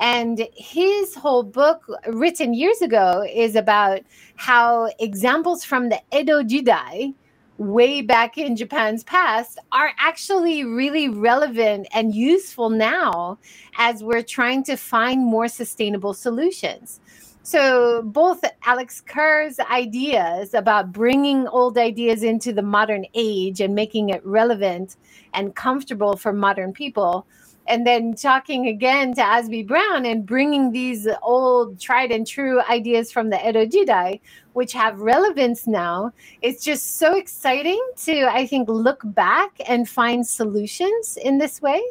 And 0.00 0.48
his 0.56 1.14
whole 1.14 1.44
book, 1.44 1.86
written 2.08 2.52
years 2.52 2.82
ago, 2.82 3.24
is 3.32 3.54
about 3.54 4.00
how 4.36 4.90
examples 4.98 5.64
from 5.64 5.88
the 5.88 6.00
Edo 6.12 6.42
Jidai, 6.42 7.14
way 7.58 8.02
back 8.02 8.36
in 8.36 8.56
Japan's 8.56 9.04
past, 9.04 9.58
are 9.70 9.92
actually 9.98 10.64
really 10.64 11.08
relevant 11.08 11.86
and 11.94 12.12
useful 12.12 12.70
now 12.70 13.38
as 13.78 14.02
we're 14.02 14.22
trying 14.22 14.64
to 14.64 14.76
find 14.76 15.24
more 15.24 15.46
sustainable 15.46 16.14
solutions. 16.14 17.00
So, 17.46 18.00
both 18.00 18.42
Alex 18.64 19.02
Kerr's 19.02 19.60
ideas 19.60 20.54
about 20.54 20.92
bringing 20.92 21.46
old 21.46 21.76
ideas 21.76 22.22
into 22.22 22.54
the 22.54 22.62
modern 22.62 23.04
age 23.12 23.60
and 23.60 23.74
making 23.74 24.08
it 24.08 24.24
relevant 24.24 24.96
and 25.34 25.54
comfortable 25.54 26.16
for 26.16 26.32
modern 26.32 26.72
people, 26.72 27.26
and 27.66 27.86
then 27.86 28.14
talking 28.14 28.68
again 28.68 29.12
to 29.16 29.20
Azby 29.20 29.66
Brown 29.66 30.06
and 30.06 30.24
bringing 30.24 30.72
these 30.72 31.06
old 31.22 31.78
tried 31.78 32.12
and 32.12 32.26
true 32.26 32.62
ideas 32.62 33.12
from 33.12 33.28
the 33.28 33.46
Edo 33.46 33.66
Jidai, 33.66 34.20
which 34.54 34.72
have 34.72 34.98
relevance 34.98 35.66
now. 35.66 36.14
It's 36.40 36.64
just 36.64 36.96
so 36.96 37.14
exciting 37.14 37.80
to, 38.04 38.22
I 38.22 38.46
think, 38.46 38.70
look 38.70 39.02
back 39.04 39.60
and 39.68 39.86
find 39.86 40.26
solutions 40.26 41.18
in 41.22 41.36
this 41.36 41.60
way. 41.60 41.82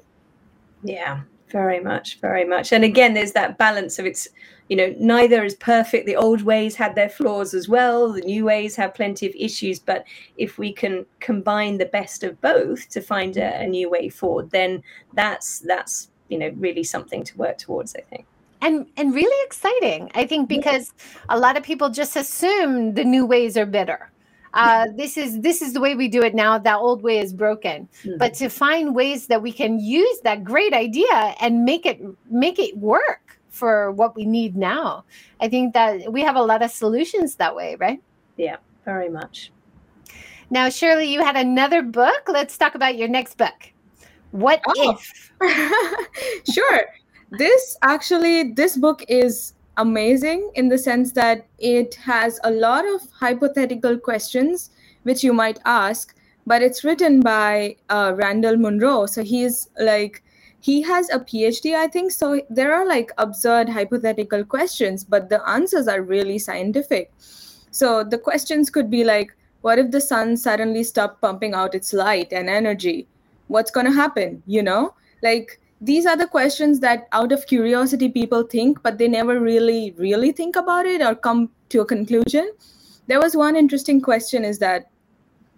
Yeah, 0.84 1.22
very 1.50 1.80
much, 1.80 2.20
very 2.22 2.44
much. 2.44 2.74
And 2.74 2.84
again, 2.84 3.14
there's 3.14 3.34
that 3.34 3.60
balance 3.60 4.00
of 4.00 4.08
it's 4.08 4.28
you 4.70 4.76
know 4.76 4.94
neither 5.00 5.44
is 5.44 5.56
perfect. 5.56 6.06
The 6.06 6.16
old 6.16 6.42
ways 6.42 6.76
had 6.76 6.96
their 6.96 7.10
flaws 7.10 7.54
as 7.54 7.68
well. 7.68 8.12
The 8.14 8.22
new 8.22 8.46
ways 8.46 8.76
have 8.76 8.94
plenty 8.94 9.28
of 9.28 9.34
issues. 9.36 9.80
But 9.80 10.06
if 10.38 10.58
we 10.58 10.72
can 10.74 11.06
combine 11.20 11.78
the 11.78 11.86
best 11.86 12.24
of 12.24 12.40
both 12.42 12.90
to 12.90 13.02
find 13.02 13.38
a, 13.38 13.62
a 13.62 13.68
new 13.68 13.90
way 13.90 14.10
forward 14.10 14.52
then 14.52 14.84
that's 15.14 15.60
that's 15.60 16.10
you 16.30 16.38
know 16.38 16.50
really 16.58 16.84
something 16.84 17.24
to 17.24 17.38
work 17.38 17.58
towards 17.58 17.96
i 17.96 18.02
think. 18.10 18.26
And 18.62 18.88
and 18.98 19.14
really 19.14 19.46
exciting 19.46 20.10
i 20.16 20.26
think 20.26 20.48
because 20.48 20.94
a 21.30 21.38
lot 21.38 21.58
of 21.58 21.64
people 21.64 21.90
just 21.90 22.16
assume 22.16 22.94
the 22.94 23.04
new 23.04 23.26
ways 23.26 23.58
are 23.58 23.66
better. 23.66 24.10
Uh, 24.56 24.86
this 24.96 25.18
is 25.18 25.42
this 25.42 25.64
is 25.64 25.74
the 25.74 25.80
way 25.80 25.96
we 25.96 26.08
do 26.08 26.22
it 26.22 26.36
now. 26.36 26.60
That 26.60 26.78
old 26.78 27.02
way 27.02 27.18
is 27.18 27.34
broken. 27.34 27.90
Mm-hmm. 28.04 28.20
but 28.20 28.36
to 28.36 28.50
find 28.50 28.94
ways 28.94 29.26
that 29.26 29.42
we 29.42 29.52
can 29.52 29.80
use 29.80 30.20
that 30.24 30.44
great 30.44 30.74
idea 30.74 31.16
and 31.42 31.66
make 31.66 31.88
it 31.88 32.00
make 32.30 32.60
it 32.60 32.78
work 32.78 33.23
for 33.54 33.92
what 33.92 34.16
we 34.16 34.26
need 34.26 34.58
now. 34.58 35.06
I 35.40 35.48
think 35.48 35.74
that 35.76 36.12
we 36.12 36.22
have 36.22 36.36
a 36.36 36.42
lot 36.42 36.64
of 36.64 36.72
solutions 36.72 37.36
that 37.36 37.56
way, 37.56 37.78
right? 37.80 38.02
Yeah, 38.36 38.58
very 38.84 39.10
much. 39.10 39.52
Now, 40.50 40.70
Shirley, 40.70 41.06
you 41.06 41.24
had 41.24 41.36
another 41.36 41.84
book. 41.84 42.24
Let's 42.28 42.58
talk 42.58 42.74
about 42.74 42.98
your 42.98 43.08
next 43.08 43.38
book. 43.38 43.72
What 44.32 44.62
oh. 44.68 44.98
if? 45.42 46.44
sure. 46.54 46.82
This 47.38 47.78
actually, 47.84 48.54
this 48.54 48.76
book 48.76 49.04
is 49.08 49.54
amazing 49.78 50.52
in 50.56 50.70
the 50.70 50.78
sense 50.78 51.12
that 51.14 51.46
it 51.60 51.96
has 51.96 52.40
a 52.44 52.52
lot 52.52 52.88
of 52.88 53.02
hypothetical 53.12 53.98
questions 53.98 54.72
which 55.04 55.24
you 55.24 55.34
might 55.34 55.60
ask, 55.66 56.16
but 56.48 56.62
it's 56.62 56.84
written 56.84 57.20
by 57.20 57.76
uh, 57.90 58.14
Randall 58.16 58.58
Munroe. 58.58 59.06
So 59.06 59.24
he's 59.24 59.70
like 59.80 60.23
he 60.64 60.82
has 60.82 61.10
a 61.10 61.20
phd 61.20 61.76
i 61.76 61.88
think. 61.88 62.12
So 62.12 62.42
there 62.50 62.74
are 62.74 62.86
like 62.88 63.12
absurd 63.18 63.70
hypothetical 63.70 64.46
questions 64.46 65.04
but 65.04 65.30
the 65.30 65.46
answers 65.48 65.88
are 65.88 66.02
really 66.02 66.40
scientific. 66.40 67.12
So 67.72 68.04
the 68.04 68.18
questions 68.18 68.70
could 68.70 68.90
be 68.90 69.04
like 69.04 69.36
what 69.62 69.80
if 69.80 69.92
the 69.92 70.02
sun 70.02 70.38
suddenly 70.38 70.84
stopped 70.84 71.22
pumping 71.22 71.54
out 71.54 71.76
its 71.76 71.92
light 71.94 72.32
and 72.32 72.50
energy? 72.50 73.08
What's 73.48 73.72
going 73.72 73.88
to 73.88 73.92
happen 73.92 74.42
you 74.46 74.64
know? 74.64 74.94
Like 75.22 75.60
these 75.82 76.06
are 76.06 76.16
the 76.16 76.28
questions 76.28 76.80
that 76.80 77.10
out 77.12 77.34
of 77.34 77.46
curiosity 77.46 78.08
people 78.08 78.44
think 78.44 78.82
but 78.84 78.98
they 78.98 79.10
never 79.10 79.40
really 79.42 79.94
really 79.98 80.32
think 80.32 80.56
about 80.56 80.86
it 80.86 81.02
or 81.02 81.14
come 81.14 81.50
to 81.70 81.82
a 81.82 81.86
conclusion. 81.86 82.50
There 83.08 83.20
was 83.20 83.36
one 83.36 83.58
interesting 83.58 84.00
question 84.00 84.46
is 84.46 84.60
that 84.60 84.93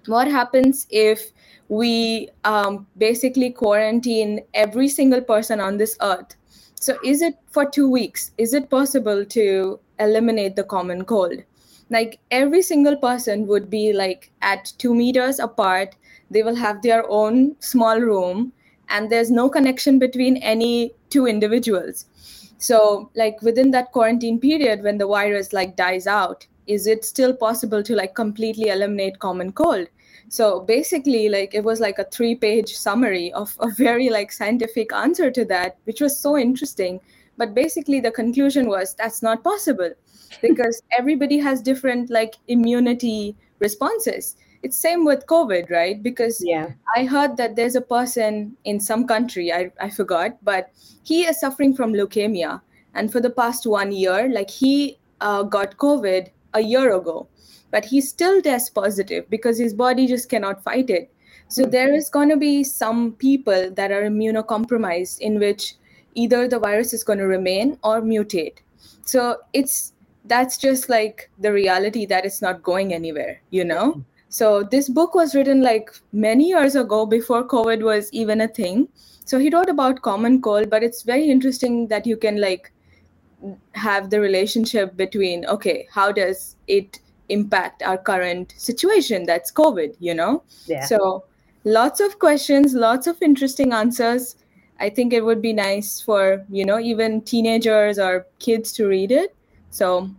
what 0.08 0.28
happens 0.28 0.88
if 0.90 1.32
we 1.68 2.30
um, 2.44 2.86
basically 2.98 3.50
quarantine 3.50 4.42
every 4.54 4.88
single 4.88 5.22
person 5.22 5.60
on 5.60 5.78
this 5.78 5.98
earth. 6.02 6.36
So, 6.76 6.98
is 7.04 7.22
it 7.22 7.36
for 7.50 7.66
two 7.70 7.90
weeks? 7.90 8.32
Is 8.38 8.54
it 8.54 8.70
possible 8.70 9.26
to 9.26 9.80
eliminate 10.00 10.56
the 10.56 10.64
common 10.64 11.06
cold? 11.06 11.44
Like 11.90 12.20
every 12.32 12.62
single 12.62 12.98
person 12.98 13.48
would 13.48 13.70
be 13.70 13.94
like 13.94 14.32
at 14.42 14.74
two 14.78 14.94
meters 14.94 15.40
apart. 15.40 15.96
They 16.30 16.44
will 16.44 16.56
have 16.56 16.82
their 16.82 17.10
own 17.10 17.56
small 17.60 18.00
room, 18.00 18.52
and 18.90 19.10
there's 19.10 19.32
no 19.32 19.50
connection 19.50 20.00
between 20.00 20.38
any 20.38 20.94
two 21.10 21.28
individuals. 21.28 22.06
So, 22.58 23.10
like 23.16 23.42
within 23.42 23.72
that 23.72 23.92
quarantine 23.92 24.40
period, 24.40 24.84
when 24.84 24.98
the 24.98 25.08
virus 25.08 25.54
like 25.54 25.76
dies 25.76 26.08
out, 26.08 26.48
is 26.68 26.88
it 26.88 27.06
still 27.06 27.34
possible 27.34 27.84
to 27.84 27.96
like 27.96 28.16
completely 28.16 28.70
eliminate 28.70 29.20
common 29.20 29.52
cold? 29.52 29.88
So 30.30 30.62
basically 30.62 31.30
like 31.30 31.54
it 31.54 31.64
was 31.64 31.80
like 31.80 32.00
a 32.00 32.06
three 32.06 32.36
page 32.36 32.76
summary 32.76 33.32
of 33.34 33.56
a 33.60 33.70
very 33.70 34.10
like 34.10 34.32
scientific 34.32 34.92
answer 34.94 35.30
to 35.32 35.46
that 35.46 35.78
which 35.84 36.02
was 36.02 36.18
so 36.20 36.38
interesting. 36.38 37.00
But 37.38 37.54
basically 37.54 38.00
the 38.00 38.12
conclusion 38.12 38.68
was 38.68 38.96
that's 38.96 39.22
not 39.22 39.44
possible 39.44 39.92
because 40.42 40.82
everybody 40.98 41.38
has 41.40 41.62
different 41.62 42.10
like 42.10 42.36
immunity 42.48 43.36
responses. 43.60 44.36
It's 44.64 44.78
same 44.78 45.06
with 45.06 45.28
covid 45.28 45.70
right? 45.70 46.02
Because 46.02 46.44
yeah. 46.44 46.72
I 46.96 47.06
heard 47.06 47.38
that 47.38 47.56
there's 47.56 47.76
a 47.76 47.82
person 47.82 48.58
in 48.64 48.80
some 48.80 49.06
country 49.06 49.54
i, 49.54 49.72
I 49.80 49.90
forgot 49.90 50.38
but 50.44 50.72
he 51.04 51.26
is 51.26 51.40
suffering 51.40 51.76
from 51.76 51.94
leukemia. 51.94 52.62
And 52.96 53.12
for 53.12 53.20
the 53.20 53.30
past 53.30 53.68
one 53.68 53.92
year 53.92 54.30
like 54.30 54.50
he 54.50 54.98
uh, 55.22 55.44
got 55.44 55.78
covid 55.78 56.30
a 56.56 56.62
year 56.62 56.96
ago 56.96 57.28
but 57.76 57.84
he's 57.84 58.08
still 58.08 58.42
test 58.42 58.74
positive 58.74 59.30
because 59.30 59.58
his 59.58 59.74
body 59.74 60.08
just 60.08 60.30
cannot 60.30 60.64
fight 60.64 60.90
it. 60.90 61.12
So 61.50 61.64
mm-hmm. 61.64 61.72
there 61.72 61.94
is 61.94 62.10
going 62.10 62.30
to 62.30 62.38
be 62.38 62.64
some 62.64 63.12
people 63.14 63.70
that 63.72 63.92
are 63.92 64.04
immunocompromised 64.04 65.20
in 65.20 65.40
which 65.40 65.76
either 66.14 66.48
the 66.48 66.60
virus 66.60 66.94
is 66.94 67.04
going 67.04 67.20
to 67.20 67.28
remain 67.28 67.78
or 67.84 68.02
mutate. 68.02 68.60
So 69.04 69.38
it's 69.52 69.92
that's 70.24 70.58
just 70.58 70.88
like 70.90 71.30
the 71.38 71.52
reality 71.52 72.06
that 72.06 72.26
it's 72.26 72.42
not 72.42 72.64
going 72.64 72.94
anywhere, 72.94 73.42
you 73.50 73.66
know? 73.66 73.92
Mm-hmm. 73.92 74.02
So 74.30 74.64
this 74.64 74.88
book 74.88 75.14
was 75.14 75.36
written 75.36 75.62
like 75.62 75.92
many 76.14 76.48
years 76.48 76.76
ago 76.76 77.06
before 77.06 77.48
COVID 77.48 77.84
was 77.84 78.10
even 78.14 78.40
a 78.40 78.48
thing. 78.48 78.88
So 79.26 79.38
he 79.38 79.50
wrote 79.50 79.70
about 79.70 80.02
common 80.02 80.42
cold, 80.42 80.70
but 80.70 80.82
it's 80.82 81.04
very 81.04 81.30
interesting 81.30 81.88
that 81.90 82.08
you 82.08 82.16
can 82.16 82.40
like 82.40 82.72
have 83.74 84.10
the 84.10 84.20
relationship 84.20 84.96
between 84.96 85.46
okay, 85.46 85.88
how 85.92 86.12
does 86.12 86.56
it 86.68 87.00
impact 87.30 87.84
our 87.84 87.98
current 87.98 88.54
situation? 88.58 89.26
That's 89.26 89.52
covid 89.52 89.96
you 90.00 90.14
know? 90.14 90.44
Yeah. 90.66 90.86
so 90.86 91.26
lots 91.64 92.00
of 92.00 92.20
questions 92.20 92.74
lots 92.74 93.08
of 93.08 93.22
interesting 93.22 93.74
answers. 93.74 94.36
I 94.80 94.90
think 94.90 95.14
it 95.14 95.24
would 95.24 95.42
be 95.42 95.54
nice 95.54 96.02
for 96.02 96.46
you 96.50 96.66
know 96.66 96.80
even 96.80 97.22
teenagers 97.22 97.98
or 98.00 98.26
kids 98.40 98.72
to 98.74 98.88
read 98.88 99.12
it. 99.12 99.36
So 99.72 100.10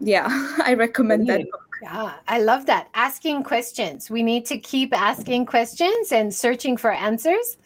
yeah 0.00 0.26
i 0.64 0.74
recommend 0.74 1.28
that 1.28 1.42
book. 1.50 1.66
Yeah, 1.82 2.14
I 2.26 2.40
love 2.40 2.66
that. 2.66 2.88
Asking 2.94 3.42
questions. 3.42 4.10
We 4.10 4.22
need 4.22 4.46
to 4.46 4.58
keep 4.58 4.96
asking 4.96 5.46
questions 5.46 6.10
and 6.10 6.34
searching 6.34 6.76
for 6.76 6.90
answers. 6.90 7.58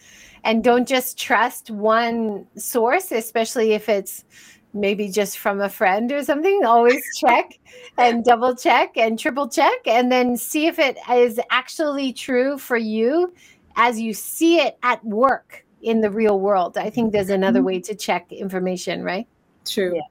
And 0.43 0.65
don't 0.65 0.89
just 0.89 1.19
trust 1.19 1.71
one 1.71 2.47
source, 2.57 3.13
especially 3.13 3.73
if 3.73 3.89
it's 3.89 4.25
maybe 4.73 5.09
just 5.09 5.39
from 5.39 5.61
a 5.61 5.69
friend 5.69 6.13
or 6.13 6.23
something 6.23 6.65
always 6.65 7.03
check 7.19 7.59
and 7.99 8.25
double 8.25 8.55
check 8.55 8.97
and 8.97 9.19
triple 9.19 9.49
check 9.49 9.87
and 9.87 10.11
then 10.11 10.37
see 10.37 10.67
if 10.67 10.79
it 10.79 10.97
is 11.11 11.41
actually 11.51 12.13
true 12.13 12.57
for 12.57 12.77
you 12.77 13.33
as 13.77 14.01
you 14.01 14.15
see 14.15 14.61
it 14.61 14.79
at 14.83 15.05
work 15.05 15.65
in 15.83 16.01
the 16.01 16.11
real 16.11 16.39
world 16.39 16.77
i 16.79 16.91
think 16.91 17.13
there's 17.13 17.31
another 17.31 17.61
mm-hmm. 17.61 17.67
way 17.67 17.81
to 17.81 17.95
check 17.95 18.31
information 18.33 19.03
right 19.03 19.27
true 19.65 19.95
yeah, 19.95 20.03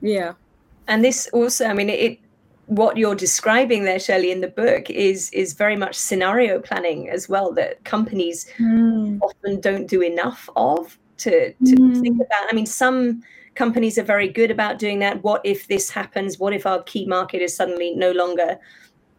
yeah. 0.00 0.32
and 0.88 1.04
this 1.04 1.28
also 1.32 1.66
i 1.66 1.72
mean 1.72 1.88
it 1.88 2.18
what 2.66 2.96
you're 2.96 3.14
describing 3.14 3.84
there 3.84 3.98
shirley 3.98 4.30
in 4.30 4.40
the 4.40 4.48
book 4.48 4.90
is 4.90 5.30
is 5.30 5.52
very 5.52 5.76
much 5.76 5.94
scenario 5.94 6.60
planning 6.60 7.08
as 7.08 7.28
well 7.28 7.52
that 7.52 7.82
companies 7.84 8.50
mm. 8.58 9.18
often 9.22 9.60
don't 9.60 9.86
do 9.86 10.02
enough 10.02 10.48
of 10.56 10.98
to 11.16 11.52
to 11.52 11.76
mm. 11.76 12.00
think 12.00 12.16
about 12.16 12.50
i 12.50 12.54
mean 12.54 12.66
some 12.66 13.22
companies 13.58 13.98
are 13.98 14.04
very 14.04 14.28
good 14.28 14.50
about 14.52 14.78
doing 14.78 15.00
that. 15.00 15.22
What 15.24 15.40
if 15.44 15.66
this 15.66 15.90
happens? 15.90 16.38
What 16.38 16.54
if 16.54 16.64
our 16.64 16.82
key 16.84 17.04
market 17.06 17.42
is 17.42 17.54
suddenly 17.54 17.92
no 17.94 18.12
longer 18.12 18.58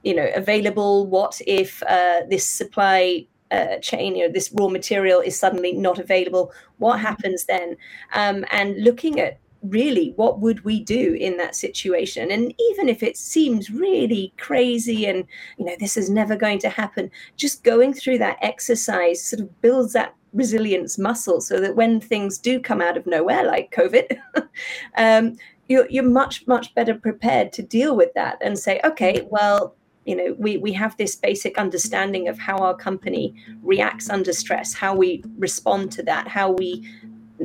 you 0.04 0.16
know 0.16 0.30
available? 0.34 1.06
What 1.06 1.42
if 1.46 1.84
uh, 1.84 2.22
this 2.30 2.50
supply 2.50 3.28
uh, 3.52 3.78
chain 3.82 4.16
you 4.16 4.26
know 4.26 4.34
this 4.34 4.52
raw 4.54 4.70
material 4.70 5.20
is 5.20 5.38
suddenly 5.38 5.74
not 5.74 6.00
available? 6.00 6.54
What 6.78 7.02
happens 7.02 7.46
then? 7.46 7.76
Um, 8.14 8.46
and 8.52 8.82
looking 8.82 9.20
at 9.20 9.40
really 9.64 10.14
what 10.16 10.40
would 10.40 10.64
we 10.64 10.80
do 10.80 11.14
in 11.14 11.38
that 11.38 11.56
situation? 11.56 12.32
And 12.32 12.54
even 12.72 12.90
if 12.90 13.04
it 13.04 13.18
seems 13.18 13.70
really 13.70 14.34
crazy 14.38 15.06
and 15.06 15.26
you 15.58 15.66
know 15.66 15.76
this 15.80 15.98
is 15.98 16.10
never 16.10 16.36
going 16.36 16.60
to 16.60 16.70
happen 16.70 17.12
just 17.36 17.64
going 17.64 17.94
through 17.94 18.18
that 18.20 18.38
exercise 18.42 19.26
sort 19.26 19.42
of 19.42 19.62
builds 19.62 19.94
that 19.94 20.16
resilience 20.34 20.98
muscle 20.98 21.42
so 21.42 21.60
that 21.60 21.76
when 21.76 22.00
things 22.00 22.38
do 22.38 22.60
come 22.60 22.82
out 22.82 22.98
of 22.98 23.08
nowhere 23.08 23.44
like 23.44 23.72
covid 23.72 24.18
um, 24.98 25.36
you're, 25.68 25.90
you're 25.90 26.04
much 26.04 26.46
much 26.48 26.74
better 26.76 26.94
prepared 26.94 27.52
to 27.52 27.64
deal 27.64 27.96
with 27.96 28.14
that 28.14 28.38
and 28.42 28.58
say 28.58 28.80
okay 28.84 29.28
well 29.32 29.76
you 30.06 30.16
know 30.16 30.36
we 30.38 30.58
we 30.58 30.72
have 30.72 30.96
this 30.98 31.16
basic 31.16 31.58
understanding 31.58 32.28
of 32.28 32.38
how 32.38 32.58
our 32.58 32.76
company 32.76 33.34
reacts 33.64 34.10
under 34.10 34.34
stress 34.34 34.74
how 34.74 34.96
we 34.96 35.24
respond 35.38 35.92
to 35.92 36.04
that 36.04 36.28
how 36.28 36.52
we 36.52 36.88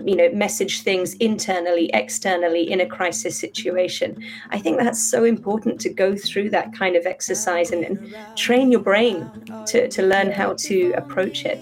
you 0.05 0.17
know 0.17 0.29
message 0.31 0.83
things 0.83 1.15
internally 1.15 1.91
externally 1.95 2.71
in 2.71 2.81
a 2.81 2.87
crisis 2.87 3.39
situation. 3.39 4.23
I 4.51 4.59
think 4.59 4.79
that's 4.79 5.03
so 5.03 5.25
important 5.25 5.81
to 5.83 5.89
go 5.89 6.15
through 6.17 6.51
that 6.51 6.73
kind 6.75 6.97
of 6.97 7.07
exercise 7.07 7.71
and, 7.71 7.85
and 7.85 8.17
train 8.37 8.71
your 8.71 8.81
brain 8.81 9.31
to, 9.67 9.89
to 9.89 10.03
learn 10.03 10.31
how 10.31 10.55
to 10.55 10.93
approach 10.93 11.45
it. 11.45 11.61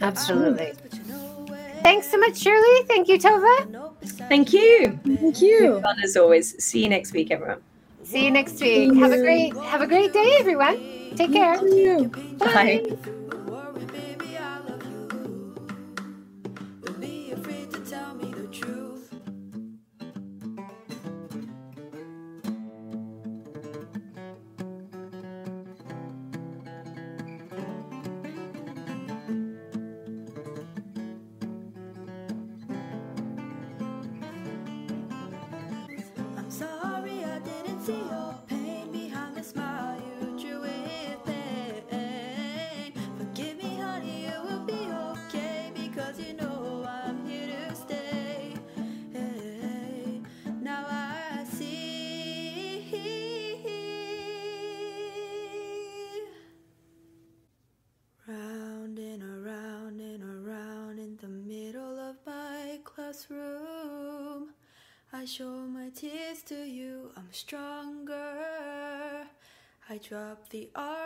Absolutely. 0.00 0.72
Thanks 1.82 2.10
so 2.10 2.18
much 2.18 2.38
shirley. 2.38 2.84
Thank 2.86 3.08
you 3.08 3.18
tova. 3.18 3.92
Thank 4.28 4.52
you. 4.52 4.98
Thank 5.04 5.40
you. 5.40 5.80
Fun 5.80 5.96
as 6.04 6.16
always. 6.16 6.62
See 6.62 6.82
you 6.82 6.88
next 6.88 7.12
week 7.12 7.30
everyone. 7.30 7.62
See 8.04 8.24
you 8.24 8.30
next 8.30 8.60
week. 8.60 8.94
Have 8.94 9.12
a 9.12 9.18
great 9.18 9.56
have 9.56 9.80
a 9.80 9.86
great 9.86 10.12
day 10.12 10.36
everyone. 10.38 10.76
Take 11.16 11.32
care. 11.32 11.58
bye. 12.38 12.84
bye. 12.84 13.32
show 65.26 65.66
my 65.66 65.88
tears 65.88 66.42
to 66.42 66.54
you, 66.54 67.10
I'm 67.16 67.28
stronger. 67.32 68.14
I 69.88 69.98
drop 69.98 70.48
the 70.50 70.70
R. 70.76 71.05